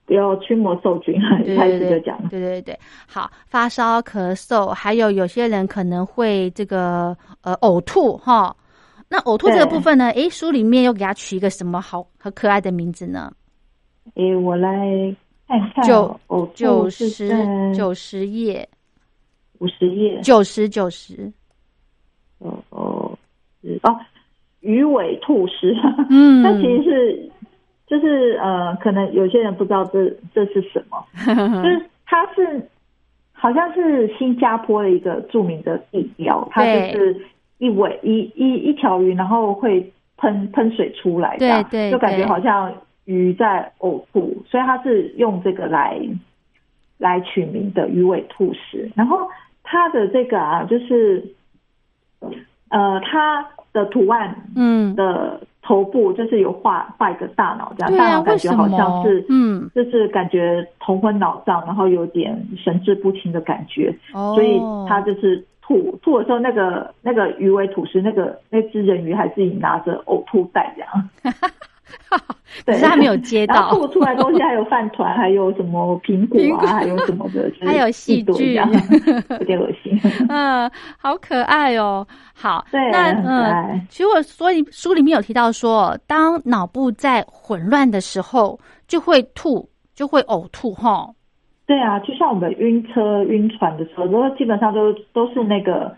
[0.08, 2.76] 有驱魔受菌，开对对始就讲，对对对，
[3.06, 8.52] 好，发烧、咳嗽，还有有些人可能会这个呃呕吐哈。
[9.08, 13.32] 那呕吐这个对部分呢，诶，书里面又给它取一个什么好和可爱的名字呢？
[14.14, 15.14] 诶，我来
[15.84, 18.68] 九哦，九十在九十页，
[19.58, 21.32] 五十页，九十九十，
[22.38, 23.18] 哦哦
[23.62, 23.96] 是哦，
[24.60, 25.72] 鱼尾吐丝，
[26.10, 26.42] 嗯。
[26.44, 27.30] 它其实是
[27.86, 31.04] 就是呃，可能有些人不知道这这是什么，
[31.62, 32.68] 就是它是
[33.32, 37.20] 好像是新加坡的一个著名的地标，它就是
[37.58, 42.72] 一尾一一一条鱼，然后会喷喷水出来，这样对对就感觉好像
[43.06, 45.98] 鱼在呕吐，所以它是用这个来
[46.98, 48.90] 来取名的鱼尾吐食。
[48.94, 49.26] 然后
[49.62, 51.24] 它的这个啊，就是
[52.68, 59.24] 呃，它的图案嗯，的头部就是有画画一个大脑这样，啊，大脑感觉好像是？
[59.28, 71.10] 嗯，就是感觉头昏脑胀，然后有点神志不清的感觉，哦，所以他就是吐吐的时候，那个那个鱼尾吐司，那个那只人鱼还自己拿着呕吐袋这样，
[72.64, 78.54] 可是他没有接到，吐出来的东西还有饭团，还有什么苹果啊，还有什么的， 就是还有细一堆这菌
[79.40, 79.98] 有点恶心。
[80.28, 82.06] 嗯，好可爱哦。
[82.34, 91.08] 好，对那嗯，其实我所以书里面有提到说，当脑部在混乱的时候，就会吐，就会呕吐，哈。
[91.66, 95.92] 对啊，就像我们晕车、晕船的时候，都基本上都都是那个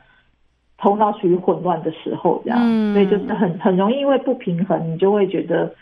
[0.79, 5.75] 头脑处于混乱的时候，这样，嗯所以就是很很容易因为不平衡，你就会觉得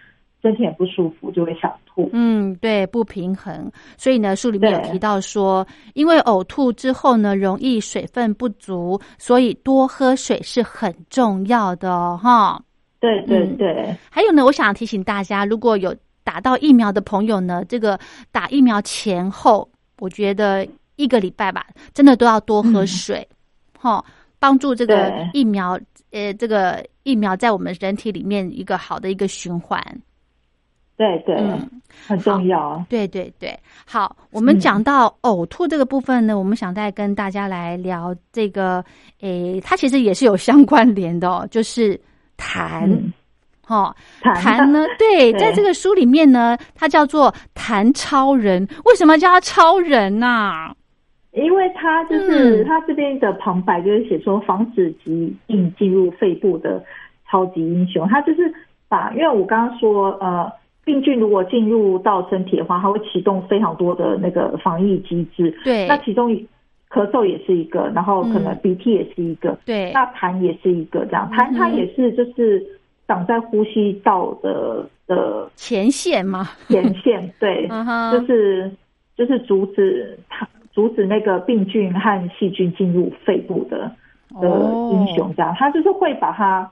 [0.42, 2.08] 身体很不舒服，就会想吐。
[2.12, 3.70] 嗯，对，不平衡。
[3.96, 12.62] 所以呢，书里面有提到说，因为呕吐之后呢，容易水分不足，所以多喝水是很重要的哦，哈。
[12.98, 17.98] 对对嗯对，还有呢，我想提醒大家，如果有打到疫苗的朋友呢，这个
[18.32, 23.28] 打疫苗前后，我觉得一个礼拜吧，真的都要多喝嗯水，
[23.78, 24.02] 哈、
[24.38, 25.78] 帮助这个疫苗，
[26.10, 29.80] 呃，这个疫苗在我们人体里面一个好的一个循环。
[30.96, 32.86] 对对，嗯很重要啊。
[32.88, 38.82] 对对对，好，我们嗯讲到呕吐这个部分呢，我们想再跟大家来聊这个，
[39.20, 42.00] 诶，它其实也是有相关联的哦，就是
[42.38, 42.86] 痰。
[42.86, 43.12] 嗯，
[43.60, 44.86] 哈、痰痰呢？
[44.98, 48.66] 对，对在这个书里面呢，它叫做痰超人。
[48.84, 50.72] 为什么叫他超人呐、
[51.36, 52.66] 因为它就是、嗯。
[52.66, 56.82] 它这边的旁白就是写说防止疾病进入肺部的
[57.30, 58.52] 超级英雄，它就是
[58.88, 60.50] 把，因为我刚刚说呃。
[60.86, 65.52] 病菌如果进入到身体的话，它会启动非常多的那个防疫机制。
[65.64, 65.84] 对。
[65.88, 66.30] 那其中
[66.88, 71.28] 咳嗽也是一个，然后可能嗯鼻涕也是一个，对，那痰也是一个，这样。
[71.32, 72.64] 痰它也是就是
[73.08, 78.70] 长在呼吸道的的前线嘛，前线，对， 嗯，就是
[79.16, 83.90] 就是阻止它阻止那个病菌和细菌进入肺部的
[84.38, 84.90] 的哦。
[84.92, 86.70] 英雄，这样，他就是会把它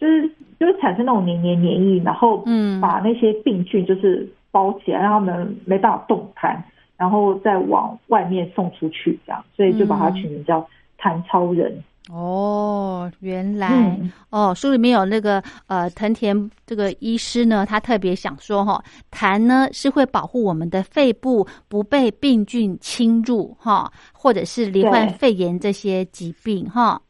[0.00, 0.28] 就是
[0.58, 2.80] 就是产生那种黏黏黏液，然后嗯。
[2.80, 6.64] 把那些病菌就是包起来，让他们没办法动弹，
[6.96, 10.14] 然后再往外面送出去，这样，所以就把它嗯。
[10.16, 10.66] 取名叫
[10.98, 11.84] 弹超人。
[12.12, 14.12] 哦，原来、嗯。
[14.30, 27.00] 哦，书里面有那个呃，藤田这个医师呢，他特别想说哈、痰呢是会保护我们的肺部不被病菌侵入哈、或者是罹患肺炎这些疾病哈。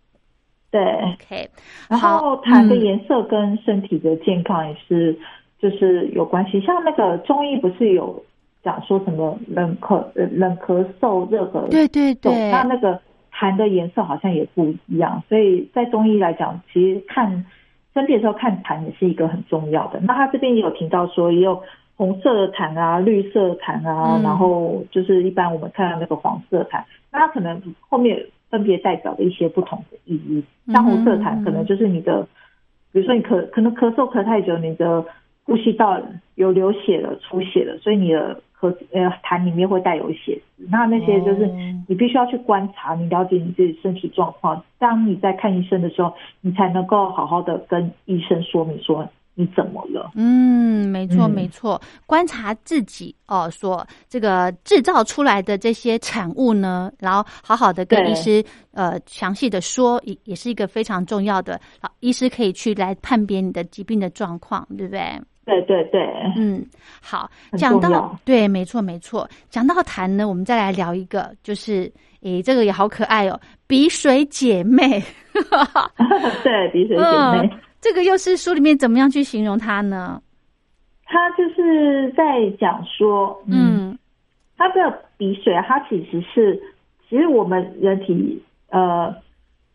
[0.70, 1.48] 对，OK，
[1.88, 5.18] 然后痰的嗯颜色跟身体的健康也是
[5.60, 6.60] 就是有关系。
[6.60, 8.22] 像那个中医不是有
[8.62, 13.00] 讲说什么冷咳、呃冷咳嗽、热咳对对，对，那那个
[13.36, 17.44] 痰的颜色好像也不一样，所以在中医来讲，其实看
[17.92, 20.00] 生病的时候看痰也是一个很重要的。
[20.00, 21.62] 那他这边也有提到说，也有
[21.96, 30.42] 红色的痰啊、绿色的痰啊，嗯然后就是一般我们看到那个黄色痰，那它可能后面分别代表的一些不同的意义。
[30.72, 32.26] 像红色痰可能就是你的，
[32.92, 35.04] 比如说你咳可能咳嗽咳太久，你的
[35.44, 36.00] 呼吸道
[36.36, 38.40] 有流血了、出血了，所以你的
[38.72, 40.64] 咳呃痰里面会带有血丝。
[40.68, 44.62] 那那些就是哦你必须要去观察，你了解你自己身体状况。
[44.78, 50.10] 当你在看医生的时候，你才能够好好的跟医生说明说你怎么了。
[50.14, 65.00] 嗯，没错嗯没错，观察自己哦，所这个制造出来的这些产物呢，然后好好的跟医师呃详细的说，也也是一个非常重要的，好，医师可以去来判别你的疾病的状况，对不对？
[65.46, 66.02] 对对对，
[66.36, 66.66] 嗯，
[67.00, 71.90] 好，很讲到对，没错没错，讲到痰呢，我们再来聊一个，就是
[72.22, 75.00] 诶，这个也好可爱哦，鼻水姐妹，
[76.42, 77.48] 对鼻水姐妹。
[77.48, 80.20] 嗯，这个又是书里面怎么样去形容它呢？
[81.04, 83.98] 它就是在讲说，嗯，嗯。
[84.58, 86.60] 它的鼻水啊，它其实是，
[87.08, 89.14] 其实我们人体呃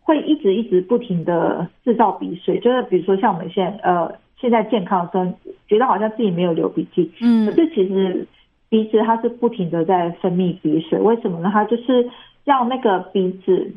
[0.01, 5.34] 会一直一直不停的制造鼻水，就是比如说像我们现在呃现在健康的时候，
[5.67, 8.27] 觉得好像自己没有流鼻涕，可嗯是其实
[8.67, 11.49] 鼻子它是不停的在分泌鼻水，为什么呢？
[11.54, 12.10] 它就是
[12.43, 13.71] 让那个鼻子，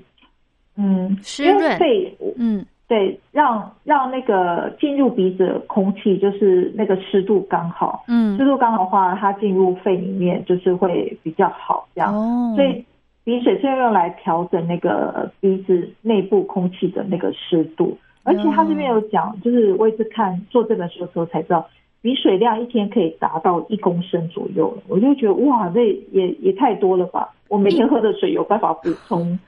[0.76, 1.78] 嗯，湿润。
[1.78, 2.64] 肺嗯。
[2.86, 8.36] 对，让让那个进入鼻子的空气就是那个湿度刚好，嗯。
[8.36, 12.14] 湿度刚好的话，它进入肺里面就是会比较好，这样。
[12.14, 12.84] 哦，所以
[13.24, 21.66] 鼻水是用来调整那个鼻子内部空气的那个湿度，而且他这边有讲，就是我也是看做这本书的时候才知道，
[22.02, 27.28] 鼻水量一天可以达到一公升左右了，我就觉得哇，这也也太多了吧！
[27.48, 29.38] 我每天喝的水有办法补充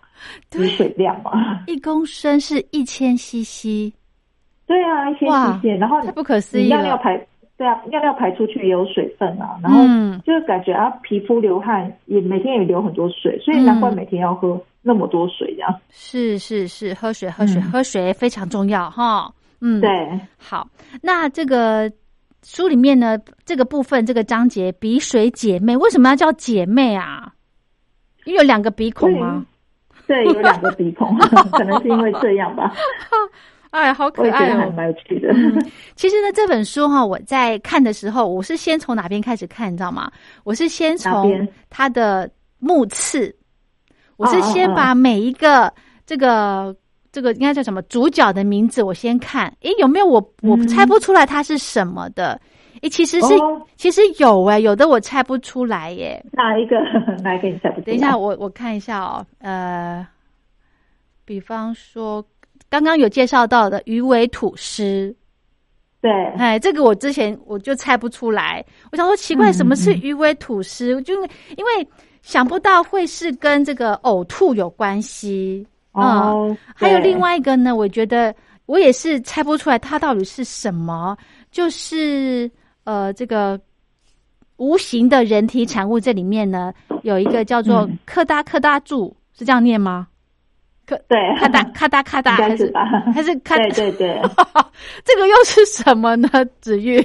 [0.50, 1.62] 鼻水量吗？
[1.66, 3.92] 一公升是一千 CC，
[4.66, 6.76] 对啊，一千哇 cc，然后太不可思议了。
[6.76, 15.80] 尿尿排，对啊，尿尿排出去也有水分啊，然后嗯就是感觉啊，皮肤流汗也每天也流很多水，所以难怪嗯每天要喝那么多水这样。
[15.90, 19.28] 是是是，喝水喝水、嗯喝水非常重要哈。
[19.60, 19.88] 嗯，，对，
[20.38, 20.68] 好，
[21.02, 21.90] 那这个
[22.44, 27.32] 书里面呢，这个部分这个章节鼻水姐妹为什么要叫姐妹啊？
[28.26, 29.44] 因为有两个鼻孔吗？
[30.06, 31.18] 对，有两个鼻孔，
[31.50, 32.72] 可能是因为这样吧，
[33.70, 34.72] 哎，好可爱还哦。
[34.76, 35.34] 蛮有趣的。
[35.96, 40.08] 其实呢，这本书哈，我在看的时候，我是先从哪边开始看，你知道吗？
[40.44, 43.34] 我是先从它的目次，
[44.16, 45.72] 我是先把每一个
[46.06, 46.74] 这个
[47.12, 52.40] 这个应该叫什么主角的名字，我先看，诶，有没有我我嗯猜不出来它是什么的？
[52.82, 56.22] 诶，其实是、哦其实有诶，有的我猜不出来耶。
[56.32, 56.76] 哪一个？
[57.22, 57.84] 哪一个你猜不出来？
[57.86, 60.06] 等一下，我我看一下哦，呃，
[61.24, 62.24] 比方说
[62.70, 65.14] 刚刚有介绍到的鱼尾吐司。
[66.00, 70.94] 对，哎，这个我之前我就猜不出来，我想说奇怪，嗯什么是嗯鱼尾吐司？
[70.94, 71.14] 我就
[71.56, 71.88] 因为
[72.26, 75.64] 想不到会是跟这个呕吐有关系。
[75.92, 78.34] 哦，嗯还有另外一个呢，我觉得
[78.66, 81.16] 我也是猜不出来它到底是什么，
[81.52, 82.50] 就是
[82.82, 83.58] 呃这个
[84.56, 90.08] 无形的人体产物，这里面呢有一个叫做嗯克达克达柱，是这样念吗？
[90.84, 90.98] 对，
[91.38, 92.84] 咔哒咔哒咔哒，是是吧？
[93.14, 93.56] 还是咔？
[93.56, 94.20] 对对对，
[95.06, 96.28] 这个又是什么呢？
[96.60, 97.00] 子玉？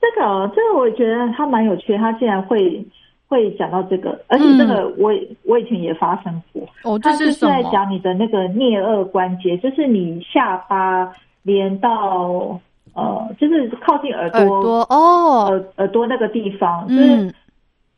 [0.00, 2.84] 这个哦这个我觉得它蛮有趣的，他竟然会
[3.28, 6.62] 会讲到这个，而且这个我也我以前也发生过。
[6.84, 7.70] 哦，这他是在什么？
[7.72, 11.12] 讲你的那个颞颌关节，就是你下巴
[11.42, 12.60] 连到
[12.94, 17.34] 呃，就是靠近耳朵耳朵哦，耳耳朵那个地方，就是嗯，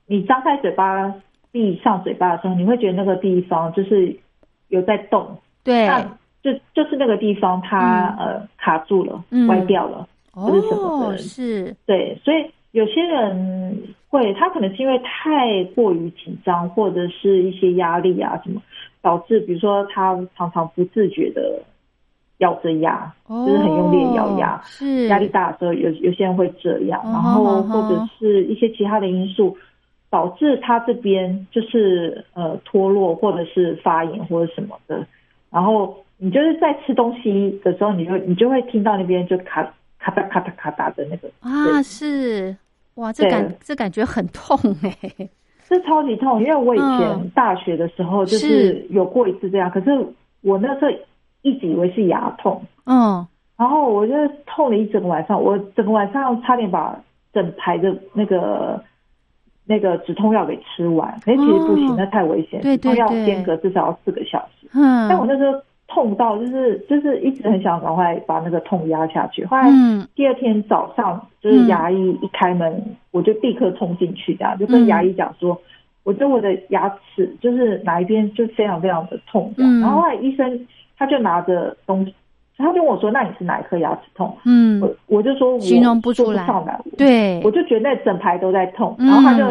[0.07, 1.15] 你张开嘴巴
[1.53, 4.17] 闭上嘴巴的时候，你会觉得那个地方就是
[4.69, 6.01] 有在动，对，那
[6.43, 9.47] 就就是那个地方它、呃卡住了，嗯。
[9.49, 10.07] 歪掉了。
[10.31, 18.61] 或者什么哦，的是，对，所以有些人会，他可能是因为太过于紧张，或者是一些压力啊什么，
[19.03, 21.61] 导致比如说他常常不自觉的
[22.39, 29.57] 咬着牙，哦，就是很用力地咬牙是压力大的时候，有有些人会这样，嗯然后或者是一些其他的因素，
[30.09, 35.07] 导致他这边就是呃脱落或者是发炎或者什么的，
[35.51, 39.63] 然后你就是在吃东西的时候，你就你就会听到那边就咔
[39.99, 42.57] 咔嗒咔嗒咔嗒的那个啊，是
[42.99, 44.93] 哇，这感这感觉很痛哎，
[45.69, 47.31] 这超级痛，因为我以前嗯。
[47.35, 49.91] 大学的时候就是有过一次这样，可是
[50.43, 50.91] 我那时候
[51.43, 53.25] 一直以为是牙痛，嗯，
[53.57, 54.15] 然后我就
[54.47, 56.99] 痛了一整个晚上，我整个晚上差点把
[57.33, 58.83] 整排的那个
[59.65, 61.95] 那个止痛药给吃完，可是其实不行，哦。
[61.97, 64.69] 那太危险，对止痛药间隔至少要四个小时。
[64.75, 65.57] 嗯，但我那时候
[65.89, 70.07] 痛到就是就是一直很想赶快把那个痛压下去，后来嗯。
[70.15, 75.61] 第二天早上就是牙医一开门，我就立刻冲进去，这样就跟牙医讲说，
[76.05, 79.73] 我觉得我的牙齿就是哪一边就非常非常的痛，这样。
[79.73, 79.81] 嗯。
[79.81, 80.67] 然后后来医生
[80.97, 82.15] 他就拿着东西，
[82.59, 86.47] 他就问我说：“那你是哪一颗牙齿痛？”嗯，我我就说我形容不出来
[86.97, 89.45] 对，我就觉得那整排都在痛，嗯然后他就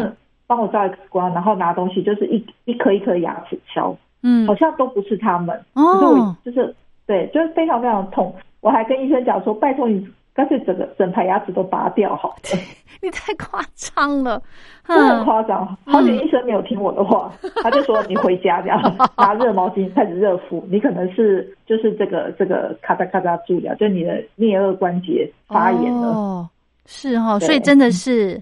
[0.46, 6.74] 帮我照 X 光，然后拿东西就是一一颗一颗牙齿敲，嗯好像都不是他们，可是我哦，就是
[7.06, 8.34] 对，就是非常非常痛。
[8.60, 12.58] 我还跟医生讲说，拜托你干脆整个整排牙齿都拔掉好了，
[13.00, 14.42] 你太夸张了，
[14.86, 15.66] 真的很嗯夸张。
[15.86, 18.80] 好险医生没有听我的话，他就说你回家这样，
[19.16, 20.66] 拿热毛巾开始热敷。
[20.70, 26.08] 你可能是就是这个这个咔嚓咔嚓蛀掉，就你的颞颌关节发炎了。
[26.08, 26.48] 哦，
[26.86, 28.40] 是哦，所以真的是。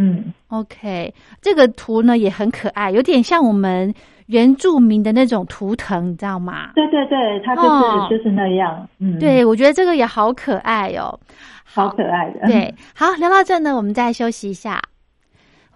[0.00, 3.92] 嗯，OK，这个图呢也很可爱，有点像我们
[4.28, 6.70] 原住民的那种图腾，你知道吗？
[6.74, 8.88] 对对对，它就是、哦就是那样。
[8.98, 11.18] 嗯，，对，我觉得这个也好可爱哦。
[11.64, 12.46] 好可爱的。
[12.46, 14.80] 对，好，聊到这呢，我们再休息一下。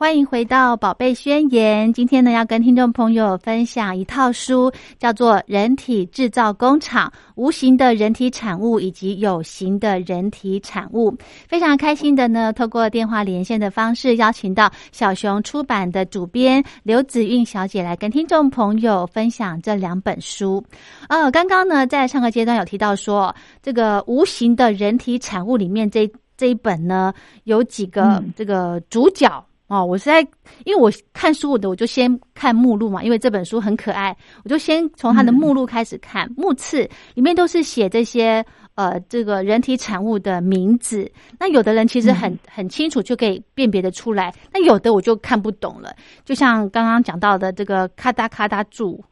[0.03, 1.89] 欢迎回到《宝贝宣言》。
[1.93, 11.13] 今天呢，要跟听众朋友分享一套书，叫做《人体制造工厂：无形的人体产物以及有形的人体产物》。
[11.47, 20.61] 非常开心的呢，透过电话连线的方式，邀请到小熊出版的主编刘子韵小姐来跟听众朋友分享这两本书。
[21.09, 23.33] 呃，刚刚呢，在上个阶段有提到说，
[23.63, 29.47] 这个无形的人体产物里面这这一本呢，有几个嗯这个主角。
[29.73, 30.21] 哦，我是在，
[30.67, 34.15] 因为我看书的，我就先看目录嘛，因为这本书很可爱，
[34.45, 36.31] 我就先从它的目录开始看。
[36.37, 38.45] 目次里面都是写这些
[38.75, 41.11] 呃这个人体产物的名字，
[41.41, 45.97] 那有的人其实很、很清楚就可以辨别的出来，那有的我就看不懂了。
[46.23, 49.03] 就像刚刚讲到的这个咔嗒咔嗒柱，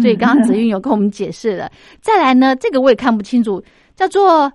[0.00, 1.68] 所以刚刚子韵有跟我们解释了。
[2.00, 3.60] 再来呢，这个我也看不清楚，
[3.96, 4.52] 叫做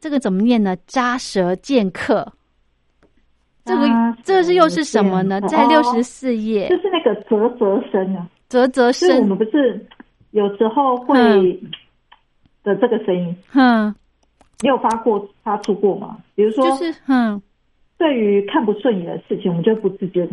[0.00, 0.76] 这个怎么念呢？
[0.88, 2.26] 扎舌剑客。
[3.70, 5.40] 这个这是又是什么呢？
[5.42, 6.68] 在六哦十四页。
[6.68, 9.86] 就，是那个啧啧声啊，啧啧声我声，们不是
[10.32, 11.70] 有时候会嗯。
[12.62, 13.94] 的这个声音，哼，
[14.60, 16.18] 你有发过发出过吗？
[16.34, 17.40] 比如说，就是哼，
[17.96, 20.32] 对于看不顺眼的事情，我们就不自觉的，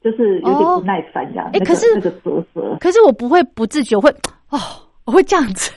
[0.00, 1.50] 就是有点不耐烦这样。
[1.64, 4.08] 可是那个啧啧，可是我不会不自觉，我会
[4.50, 4.60] 哦，
[5.06, 5.72] 我会这样子，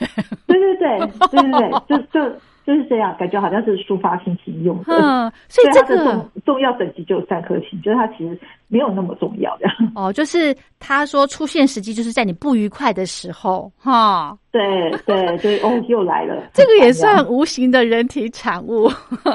[0.46, 0.98] 对对对
[1.32, 2.36] 对对对，就就
[2.70, 4.84] 就是这样，感觉好像是抒发心情用的。
[4.84, 9.74] 哼， 所以这个重重要等级就有三颗星，就是它其实没有那么重要这样。
[9.96, 16.40] 哦，就是他说出现时机就是在你不愉快的时候，哈，对对对，哦，又来了。
[16.54, 18.86] 这个也算无形的人体产物，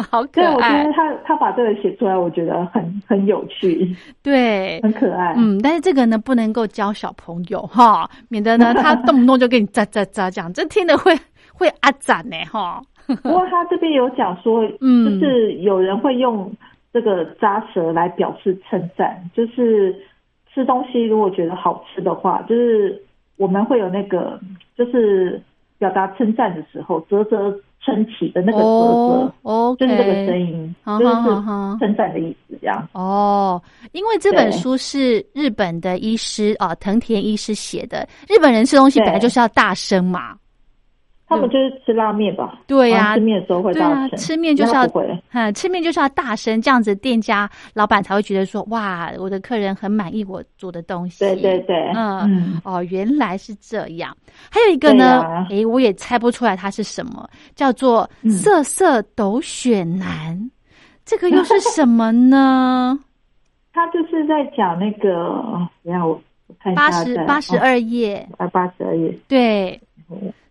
[0.09, 5.33] 好可对，我觉得，他他把这个写出来，我觉得很很有趣，对，很可爱。
[5.35, 11.13] 嗯，但是这个呢不能够教小朋友哈，免得呢他动不动就给你喳喳喳讲，这听了会
[11.53, 12.81] 会阿展呢哈。
[13.23, 16.51] 不过他这边有讲说，嗯就是有人会用
[16.93, 19.95] 这个扎舌来表示称赞，就是
[20.53, 23.01] 吃东西如果觉得好吃的话，就是
[23.37, 24.39] 我们会有那个
[24.77, 25.41] 就是
[25.77, 32.87] 表达称赞的时候，啧啧称奇的那个啧哦啧，，OK，就是这个声音，就是称赞的意思，这样。
[32.93, 38.07] 哦，因为这本书是日本的医师啊、藤田医师写的。
[38.27, 40.35] 日本人吃东西本来就是要大声嘛，
[41.27, 42.59] 他们就是吃拉面吧？
[42.67, 44.85] 对呀吃面的时候会大声，吃面就是要。
[45.31, 51.25] 嗯，吃面就是要大声，这样子店家老板才会觉得说，哇，我的客人很满意我煮的东西。
[51.25, 54.15] 对对对，嗯嗯，哦，原来是这样。
[54.51, 60.39] 还有一个呢，哎我也猜不出来它是什么，叫做嗯色色斗雪男。
[61.03, 62.97] 这个又是什么呢？
[63.73, 69.79] 他就是在讲那个，等一下我我看一八下在，十八十哦二页，啊，八十二页，对，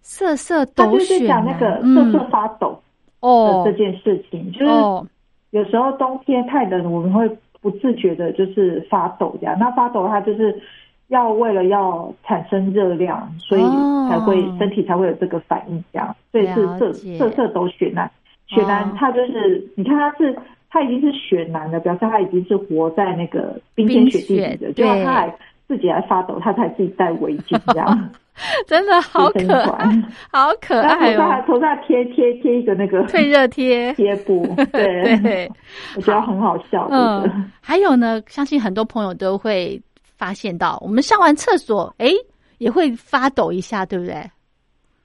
[0.04, 2.80] 瑟瑟他就是讲那个瑟瑟发抖
[3.20, 5.04] 的哦这件事情，就是哦，
[5.50, 7.28] 有时候冬天太冷，我们会
[7.60, 9.56] 不自觉的就是发抖这样。
[9.58, 10.60] 那发抖它就是
[11.08, 13.92] 要为了要产生热量，所以哦。
[14.04, 18.08] 才会、身体才会有这个反应这样，所以是瑟瑟瑟抖雪男。
[18.46, 18.92] 雪男哦。
[18.98, 20.36] 他就是，你看他是
[20.68, 25.34] 他已经是雪男了，表示他已经是活在那个冰天雪地里的，冰雪结果它还
[25.66, 28.10] 自己还发抖，他才自己戴围巾这样，
[28.66, 31.44] 真的好可爱，好可爱头上！
[31.46, 35.50] 头上贴贴贴一个那个退热贴，贴布， 对，对，
[35.96, 39.80] 我觉得很好笑，嗯，还有呢，相信很多朋友都会
[40.16, 42.12] 发现到，我们上完厕所，诶，
[42.58, 44.14] 也会发抖一下，对不对？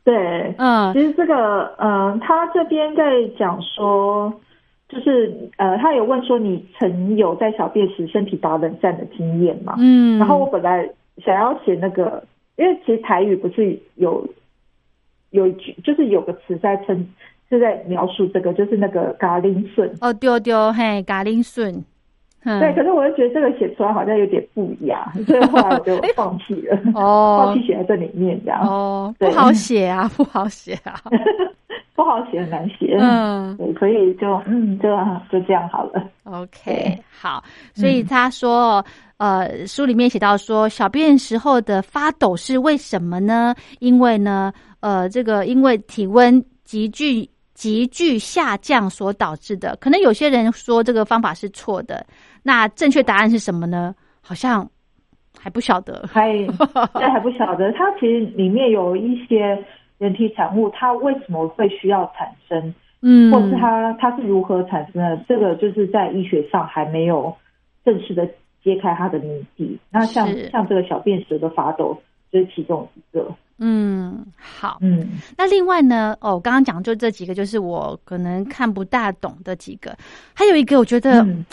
[0.04, 0.92] 对，嗯。
[0.94, 3.04] 其实这个，嗯、他这边在
[3.38, 4.34] 讲说，
[4.88, 9.76] 就是呃，他有问说你曾有在小便时身体打冷战的经验吗？
[9.78, 10.90] 嗯，然后我本来
[11.24, 12.24] 想要写那个，
[12.60, 14.28] 因为其实台语不是有
[15.32, 17.08] 有一句，就是有个词在称
[17.50, 19.90] 是在描述这个，就是那个嘎铃顺。
[20.02, 21.74] 哦丢丢嘿，嘎铃顺，
[22.44, 27.46] 嗯对，可是我就觉得这个写出来好像有点不雅， 所以后来我就放弃了，哦。
[27.46, 28.62] 放弃写在这里面这样。
[28.68, 31.00] 哦，不好写啊，不好写啊，
[31.96, 32.98] 不好写，很难写。
[33.00, 33.56] 嗯。
[33.56, 34.90] 对，所以就嗯，就
[35.32, 36.04] 就这样好了。
[36.26, 37.42] ，OK，好，
[37.74, 38.84] 所以他说，
[39.20, 43.54] 呃，书里面写到说，小便时候的发抖是为什么呢？
[43.80, 49.78] 因为呢，呃，这个因为体温急剧急剧下降所导致的。
[49.82, 52.06] 可能有些人说这个方法是错的，
[52.42, 53.94] 那正确答案是什么呢？
[54.22, 54.66] 好像
[55.38, 56.08] 还不晓得。
[56.10, 56.32] 还
[56.94, 59.62] 这还不晓得，它其实里面有一些
[59.98, 67.36] 人体产物，它为什么会需要产生，嗯，或是它它是如何产生的，这个就是在医学上还没有
[67.84, 68.26] 正式的
[68.64, 69.80] 揭开它的谜底。
[69.90, 71.98] 那像是像这个小便时的发抖
[72.32, 73.28] 就是其中一个。
[73.58, 74.78] 嗯，好。
[74.82, 79.96] 嗯，那另外呢，哦，刚刚讲就这几个，就是我可能看不大懂的几个，
[80.34, 81.22] 还有一个我觉得。
[81.24, 81.46] 嗯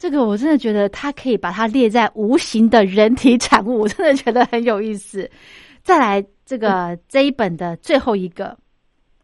[0.00, 5.30] 这个我真的觉得它可以把它列在无形的人体产物，我真的觉得很有意思。
[5.82, 8.56] 再来，这个这一本的最后一个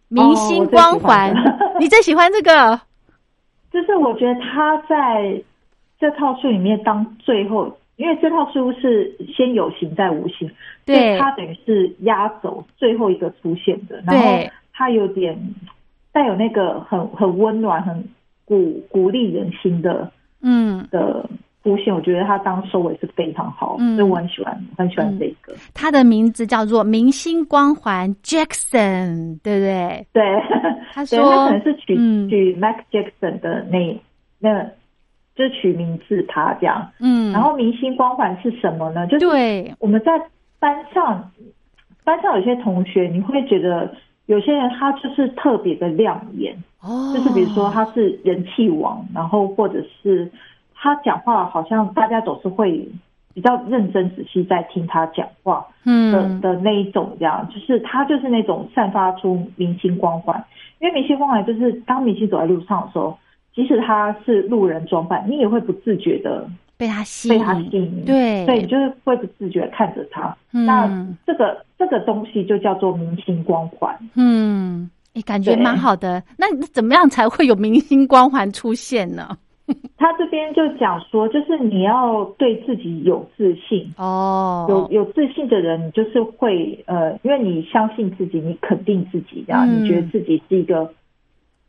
[0.08, 1.34] 明星光环，
[1.80, 2.78] 你最喜欢这个？
[3.72, 5.42] 就是我觉得他在
[5.98, 15.38] 这套书里面当最后，因为这套书是先有形再无形，所对它等于是压轴最后一个出现的，然后它有点
[16.12, 18.04] 带有那个很很温暖、很
[18.44, 20.10] 鼓鼓励人心的
[20.42, 21.28] 嗯，的
[21.64, 23.96] 出现，我觉得他当收尾是非常好，嗯。
[23.96, 25.52] 所以我很喜欢很喜欢这个。
[25.74, 30.06] 它的名字叫做明星光环 Jackson，对不对？
[30.12, 30.22] 对，
[30.92, 32.28] 他 说对他可能是取、嗯。
[32.28, 34.00] 取 Mac Jackson 的那
[34.38, 34.70] 那，
[35.36, 36.90] 就是取名字他这样。
[36.98, 39.06] 嗯，然后明星光环是什么呢？
[39.06, 40.12] 就是对，我们在
[40.58, 41.30] 班上，
[42.04, 50.32] 班上有些同学，你会觉得有些人他就是特别的亮眼，哦，就是比如说他是人气王，然后或者是
[50.74, 52.88] 他讲话好像大家总是会
[53.34, 60.42] 比较认真仔细在听他讲话的、嗯的那一种，这样就是他就是那种散发出明星光环，
[60.80, 63.18] 因为明星光环就是当明星走在路上的时候。
[63.56, 66.46] 即使他是路人装扮，你也会不自觉的
[66.76, 68.44] 被他吸被引，他吸引，对。
[68.44, 70.36] 对，你就是会不自觉看着他。
[70.52, 70.66] 嗯。
[70.66, 70.86] 那
[71.26, 73.98] 这个这个东西就叫做明星光环。
[74.14, 76.22] 嗯，诶，感觉对蛮好的。
[76.36, 79.38] 那怎么样才会有明星光环出现呢？
[79.96, 89.82] 他这边就讲说，就是你要对自己有自信，哦，有有自信的人，你就是会呃，因为你相信自己，你肯定自己，这样、嗯。
[89.82, 90.88] 你觉得自己是一个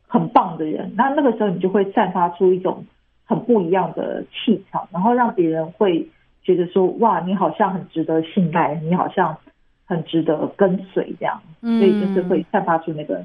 [0.08, 2.84] 很棒的人，那那个时候你就会散发出一种
[3.24, 6.08] 很不一样的气场，然后让别人会
[6.42, 9.36] 觉得说，哇，你好像很值得信赖，你好像
[9.84, 13.24] 很值得跟随这样，嗯所以就是会散发出那个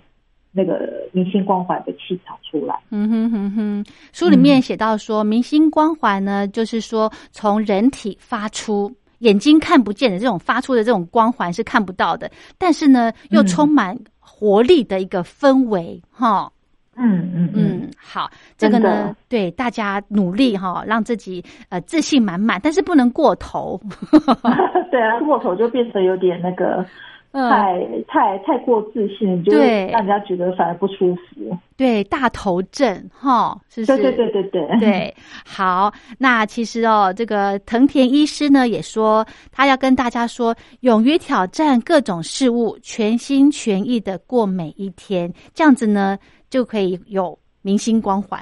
[0.51, 2.77] 那个明星光环的气场出来。
[2.91, 8.93] 嗯哼哼哼，书里面写到说，明星光环呢，就是说从人体发出。
[9.19, 16.51] 眼睛看不见的这种发出的这种光环是看不到的，但是呢，又嗯充满活力的一个氛围，哈、
[16.95, 23.79] 嗯嗯嗯，嗯，好，这个呢，对大家努力哈，让自己呃自信满满，但是不能过头。
[24.91, 26.85] 对啊，过头就变成有点那个
[27.31, 31.57] 嗯，太太太过自信，就让人家觉得反而不舒服。
[31.75, 33.97] 对，大头症哈，是不是？
[33.97, 46.15] 对对对对对，对，好，那其实哦，这个藤田医师呢也说，他要跟大家说，勇于挑战各种事物，全心全意的过每一天，这样子呢
[46.53, 48.39] 就可以有明星光环。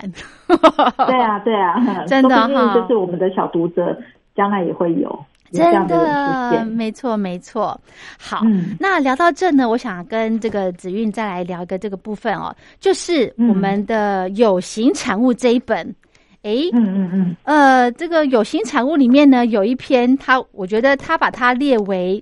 [1.08, 3.98] 对 啊对啊， 真的哈就是我们的小读者
[4.36, 5.18] 将来也会有
[5.50, 6.66] 真样的。
[6.66, 7.80] 没错没错。
[8.20, 15.96] 好，嗯那聊到这呢，我想跟这个子韵再来聊一个这个部分哦，就是我们的有形产物这一本。
[16.42, 22.22] 诶，嗯嗯嗯，呃，这个有形产物里面呢，有一篇它，我觉得它把它列为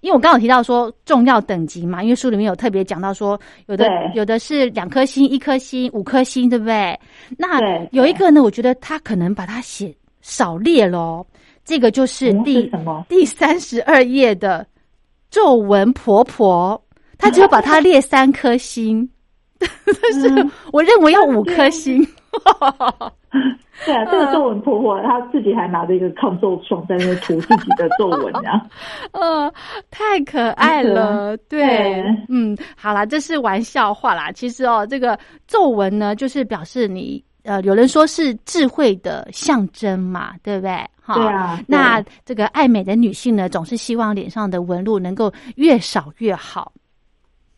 [0.00, 6.98] 因为我刚好提到说重要等级嘛，因为书里面有特别讲到说，有的有的是两颗星、一颗星、五颗星，对不对？
[7.36, 7.60] 那
[7.92, 11.26] 有一个呢，我觉得他可能把它写少列喽。
[11.62, 12.72] 这个就是嗯第、
[13.08, 14.66] 第三十二页的
[15.30, 16.82] 皱纹婆婆，
[17.18, 19.08] 她只有把它列三颗星，
[19.84, 22.06] 但是嗯我认为要五颗星。
[23.84, 28.60] 对啊， 这个皱纹婆婆她自己还拿着一个抗皱霜在那涂自己的皱纹啊。
[29.12, 29.52] 呃，
[29.90, 34.30] 太可爱了，对对，嗯，好啦，这是玩笑话啦。
[34.32, 40.72] 其实哦，这个皱纹呢，就是表示你呃，有人说是智慧的象征嘛，对不对？
[41.02, 46.70] 哈对啊那这个爱美的女性呢，总是希望脸上的纹路能够越少越好。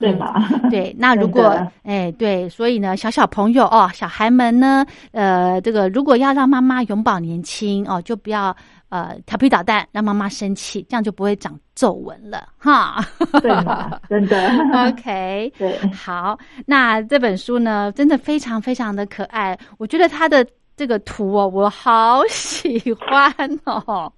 [0.02, 0.34] 对吧？
[0.70, 8.54] 对，那如果哎对，所以呢，小小朋友哦，小孩们呢，呃，这个如果要让妈妈永葆年轻哦，就不要
[8.88, 12.96] 呃调皮捣蛋，让妈妈生气，这样就不会长皱纹了哈。
[13.40, 13.90] 对嘛？
[14.10, 14.48] 真的。
[14.88, 20.44] OK，对，好，那这本书呢，真的非常非常的可爱，我觉得它的
[20.76, 23.32] 这个图哦，我好喜欢
[23.64, 24.12] 哦。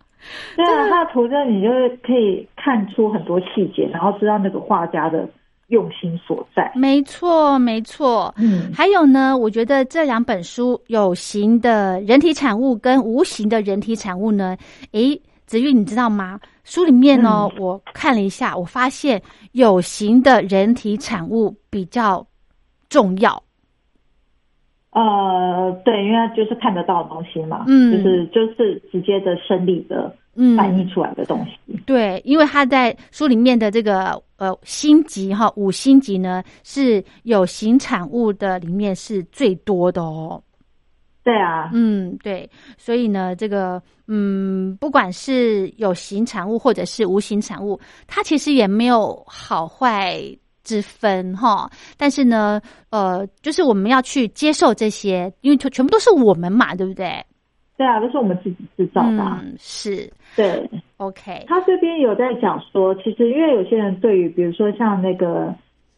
[0.56, 1.68] 对啊，它的图呢，你就
[2.02, 5.28] 可以看出很多细节，然后知道那个画家的
[5.68, 6.70] 用心所在。
[6.74, 8.34] 没错，没错。
[8.36, 14.56] 嗯，还有呢，我觉得这两本书有形的人体产物跟无形的人体产物呢，
[14.92, 16.38] 诶，子玉你知道吗？
[16.64, 19.20] 书里面呢，嗯我看了一下，我发现
[19.52, 22.26] 有形的人体产物比较
[22.88, 23.42] 重要。
[24.92, 31.76] 呃，对，因为它就是看得到的东西嘛，嗯就是就是直接的生理的嗯，反映出来的东西。
[31.86, 40.42] 对，因为他在书里面的这个呃星级哈五星级呢是有形产物的里面是最多的哦。
[41.22, 50.20] 对啊，嗯，对，所以呢，这个嗯，不管是有形产物或者是无形产物，它其实也没有好坏
[50.64, 51.70] 之分哈。
[51.96, 52.60] 但是呢，
[52.90, 57.24] 呃，就是我们要去接受这些，因为全全部都是我们嘛，对不对？
[57.76, 60.68] 对啊，都是我们自己制造的啊、嗯，是对
[60.98, 65.52] ，OK，他这边有在讲说，其实因为有些人对于比如说像那个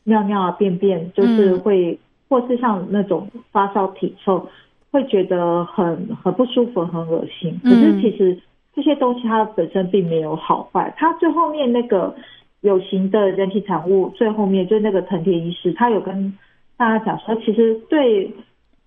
[0.05, 1.61] 尿尿啊、便便，就是嗯。
[1.61, 1.99] 会，
[2.29, 4.49] 或是像那种发烧、体臭，
[4.91, 7.53] 会觉得很很不舒服、很恶心。
[7.63, 8.01] 可嗯。
[8.01, 8.39] 是其实
[8.75, 12.15] 这些东西它本身并没有好坏，它最后面那个
[12.63, 16.33] 有形的人体产物，最后面就是那个藤田医师，他有跟
[16.77, 18.33] 大家讲说，其实对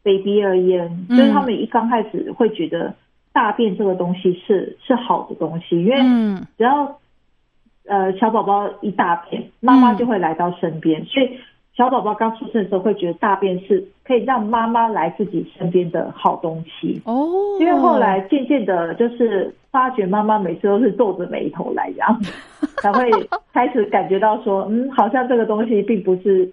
[0.03, 1.17] baby 而言，嗯。
[1.17, 2.93] 就是他们一刚开始会觉得
[3.33, 6.45] 大便这个东西是是好的东西，因为嗯。
[6.57, 6.99] 只要
[7.87, 11.37] 呃小宝宝一大便，妈妈就会来到身边，所以
[11.75, 17.01] 小宝宝刚出生的时候会觉得大便是可以让妈妈来自己身边的好东西。
[17.05, 22.21] 哦，因为后来渐渐的，就是发觉妈妈每次都是皱着眉头来这样，
[22.81, 23.09] 才会
[23.53, 26.51] 开始感觉到说，嗯，好像这个东西并不是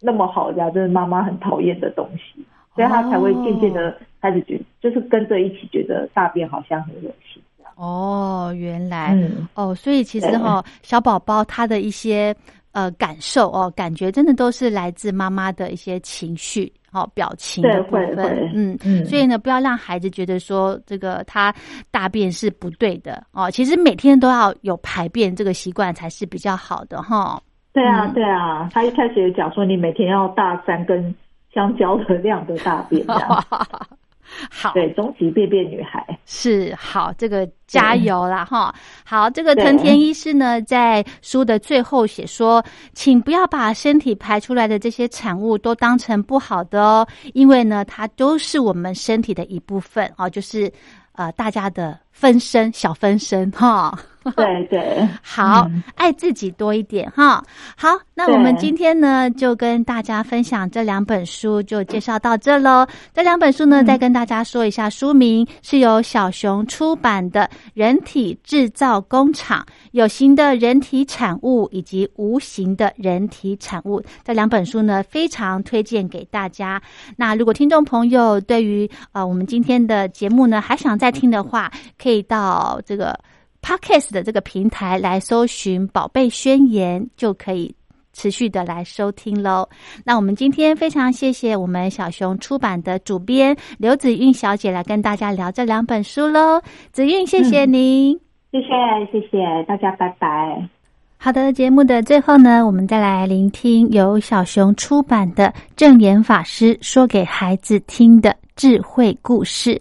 [0.00, 2.44] 那么好的，就是妈妈很讨厌的东西，
[2.74, 7.42] 所以他才会渐渐的开始觉就是跟着一起觉得大便好像很恶心。
[7.76, 12.34] 哦，原来、嗯，哦，所以其实对哈、小宝宝他的一些
[12.72, 18.78] 呃感受哦，感觉真的都是来自妈妈的一些情绪、哦表情的对，部分嗯。
[18.84, 21.52] 嗯，所以呢，不要让孩子觉得说这个他
[21.90, 23.50] 大便是不对的哦。
[23.50, 27.40] 其实每天都要有排便这个习惯才是比较好的哈。
[27.72, 31.12] 对啊嗯，对啊，他一开始也讲说，你每天要大三根
[31.52, 33.44] 香蕉的量的大便这样。
[34.50, 36.06] 好，对，终极便便女孩。
[36.24, 38.74] 是好，这个加油啦哈！
[39.04, 50.72] 好，这个藤田医师呢，在书的最后写说，请不要把身体排出来的这些产物都当成不好的哦，因为呢，它都是我们身体的一部分哦，就是
[51.12, 53.98] 呃大家的分身小分身哈。
[54.36, 57.42] 对对，好，嗯爱自己多一点哈。
[57.76, 62.86] 好，那我们今天呢就跟大家分享这两本书，就介绍到这喽。
[63.12, 67.42] 这两本书呢，嗯再跟大家说一下书名，是由小熊出版的
[67.74, 74.00] 《人体制造工厂》，有形的人体产物以及无形的人体产物。
[74.24, 76.80] 这两本书呢，非常推荐给大家。
[77.16, 81.70] 那如果听众朋友对于呃我们今天的节目呢还想再听的话，
[82.00, 83.18] 可以到这个。
[83.62, 87.74] Podcast 的这个平台来搜寻“宝贝宣言”，就可以
[88.12, 89.68] 持续的来收听喽。
[90.04, 96.60] 那我们今天非常谢谢我们小熊出版的主编刘子韵小姐来跟大家聊这两本书喽。
[96.90, 98.18] 子韵，谢谢您。
[98.50, 98.66] 谢谢
[99.10, 100.68] 谢谢大家，拜拜。
[101.16, 109.80] 好的，节目的最后呢，我们再来聆听由小熊出版的正言法师说给孩子听的智慧故事。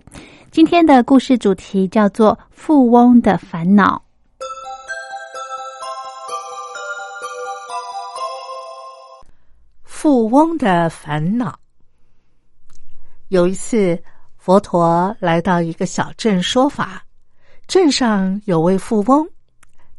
[0.52, 4.04] 今天的故事主题叫做富翁的烦恼。
[9.86, 11.58] 富翁的烦恼。
[13.30, 13.98] 有一次
[14.36, 17.02] 佛陀来到一个小镇说法，
[17.66, 19.26] 镇上有位富翁，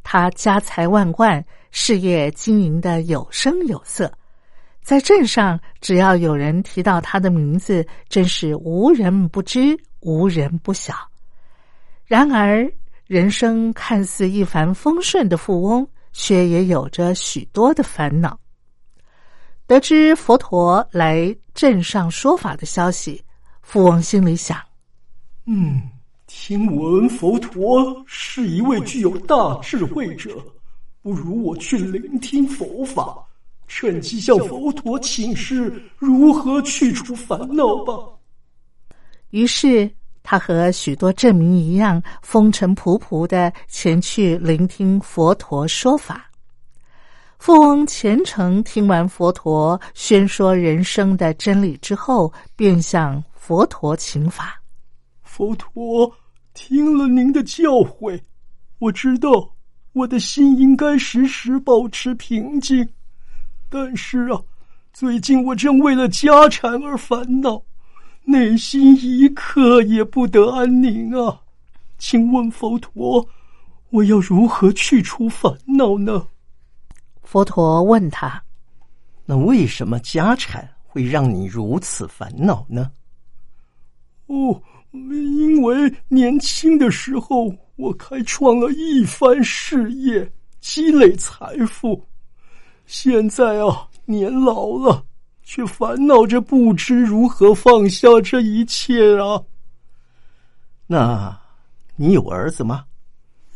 [0.03, 4.13] 他家财万贯，事业经营的有声有色，
[4.83, 9.75] 在镇上只要有人提到他的名字，真是无人不知。
[10.03, 10.95] 无人不晓。
[12.05, 12.71] 然而，
[13.07, 18.39] 人生看似一帆风顺的富翁，却也有着许多的烦恼。
[19.67, 23.23] 得知佛陀来镇上说法的消息，
[23.63, 24.59] 富翁心里想
[25.47, 25.81] ：“嗯，
[26.27, 30.37] 听闻佛陀是一位具有大智慧者，
[31.01, 33.25] 不如我去聆听佛法，
[33.69, 37.95] 趁机向佛陀请示如何去除烦恼吧。”
[39.33, 39.91] 于是。
[40.25, 46.31] 他和许多镇民一样，风尘仆仆的前去聆听佛陀说法。
[47.39, 54.63] 富翁虔诚听完佛陀宣说人生的真理之后，便向佛陀请法。
[55.25, 56.09] 佛陀
[56.55, 58.17] 听了您的教诲，
[58.79, 59.53] 我知道
[59.93, 62.89] 我的心应该时时保持平静，
[63.69, 64.41] 但是啊，
[64.93, 67.61] 最近我正为了家产而烦恼。
[68.25, 71.41] 内心一刻也不得安宁啊！
[71.99, 73.27] 请问佛陀，
[73.91, 76.27] 我要如何去除烦恼呢？
[77.23, 78.43] 佛陀问他
[79.27, 82.91] ：“那为什么家产会让你如此烦恼呢？”
[84.27, 84.63] 哦，
[84.93, 92.05] 因为年轻的时候我开创了一番事业，积累财富，
[92.87, 95.05] 现在啊，年老了。
[95.55, 99.39] 却烦恼着不知如何放下这一切啊！
[100.87, 101.39] 那，
[101.95, 102.87] 你有儿子吗？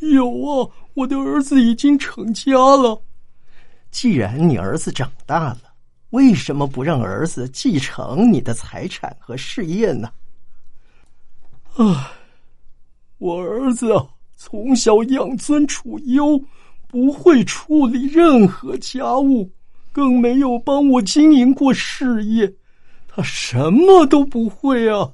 [0.01, 3.03] 有啊，我的儿子已经成家了。
[3.91, 5.73] 既然你儿子长大了，
[6.11, 10.11] 为什么不让儿子继承你的财产和事业呢？
[11.77, 12.11] 唉，
[13.17, 16.39] 我儿子啊，从小养尊处优，
[16.89, 19.51] 不会处理任何家务。
[19.97, 22.53] 更没有帮我经营过事业，
[23.09, 25.11] 他什么都不会啊！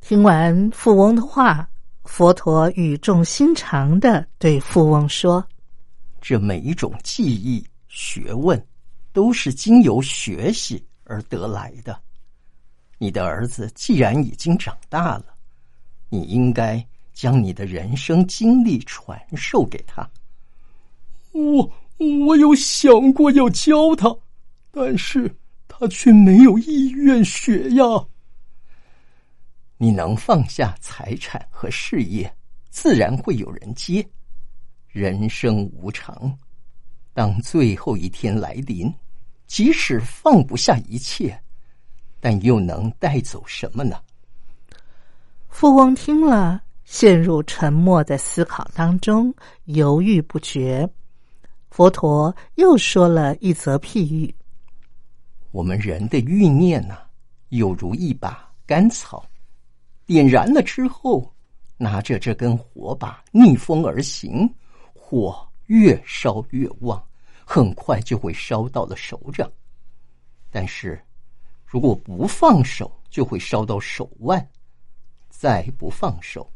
[0.00, 1.68] 听完富翁的话，
[2.04, 5.44] 佛陀语重心长的对富翁说
[6.22, 8.64] ：“这每一种技艺、学问，
[9.12, 12.00] 都是经由学习而得来的。
[12.98, 15.34] 你的儿子既然已经长大了，
[16.08, 16.80] 你应该
[17.12, 20.08] 将你的人生经历传授给他。”
[21.34, 21.68] 我。
[21.98, 24.14] 我有想过要教他，
[24.70, 25.34] 但是
[25.68, 27.84] 他却没有意愿学呀。
[29.76, 32.32] 你能放下财产和事业，
[32.70, 34.06] 自然会有人接。
[34.88, 36.32] 人生无常，
[37.12, 38.92] 当最后一天来临，
[39.46, 41.36] 即使放不下一切，
[42.20, 44.00] 但又能带走什么呢？
[45.48, 49.34] 富翁听了，陷入沉默的思考当中，
[49.64, 50.88] 犹豫不决。
[51.74, 54.32] 佛陀又说了一则譬喻：
[55.50, 56.96] 我们人的欲念呢，
[57.48, 59.26] 有如一把干草，
[60.06, 61.34] 点燃了之后，
[61.76, 64.48] 拿着这根火把逆风而行，
[64.94, 67.04] 火越烧越旺，
[67.44, 69.50] 很快就会烧到了手掌。
[70.52, 71.04] 但是，
[71.66, 74.48] 如果不放手，就会烧到手腕，
[75.28, 76.48] 再不放手，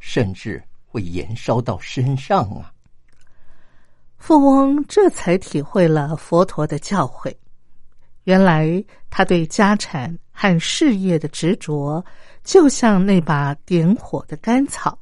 [0.00, 2.73] 甚至会延烧到身上啊！
[4.26, 7.30] 富翁这才体会了佛陀的教诲。
[8.22, 12.02] 原来他对家产和事业的执着，
[12.42, 14.98] 就像那把点火的干草，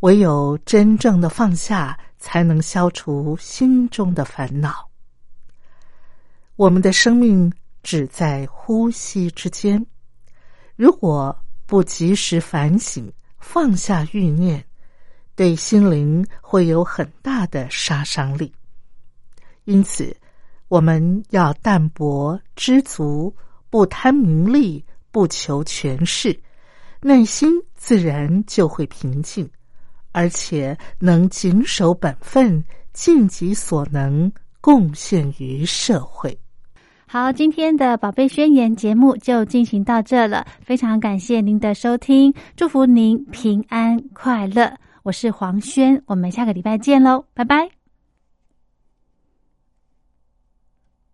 [0.00, 4.90] 唯有真正的放下，才能消除心中的烦恼。
[6.56, 7.52] 我们的生命
[7.84, 9.86] 只在呼吸之间，
[10.74, 14.64] 如果不及时反省，放下欲念。
[15.40, 18.52] 对心灵会有很大的杀伤力，
[19.64, 20.14] 因此
[20.68, 23.34] 我们要淡泊知足，
[23.70, 26.38] 不贪名利，不求权势，
[27.00, 29.48] 内心自然就会平静，
[30.12, 32.62] 而且能谨守本分，
[32.92, 34.30] 尽己所能，
[34.60, 36.38] 贡献于社会。
[37.06, 44.76] 好，今天的宝贝宣言节目就进行到这了，非常感谢您的收听，祝福您平安快乐。
[45.02, 47.79] 我是黄轩，我们下个礼拜见喽，拜拜。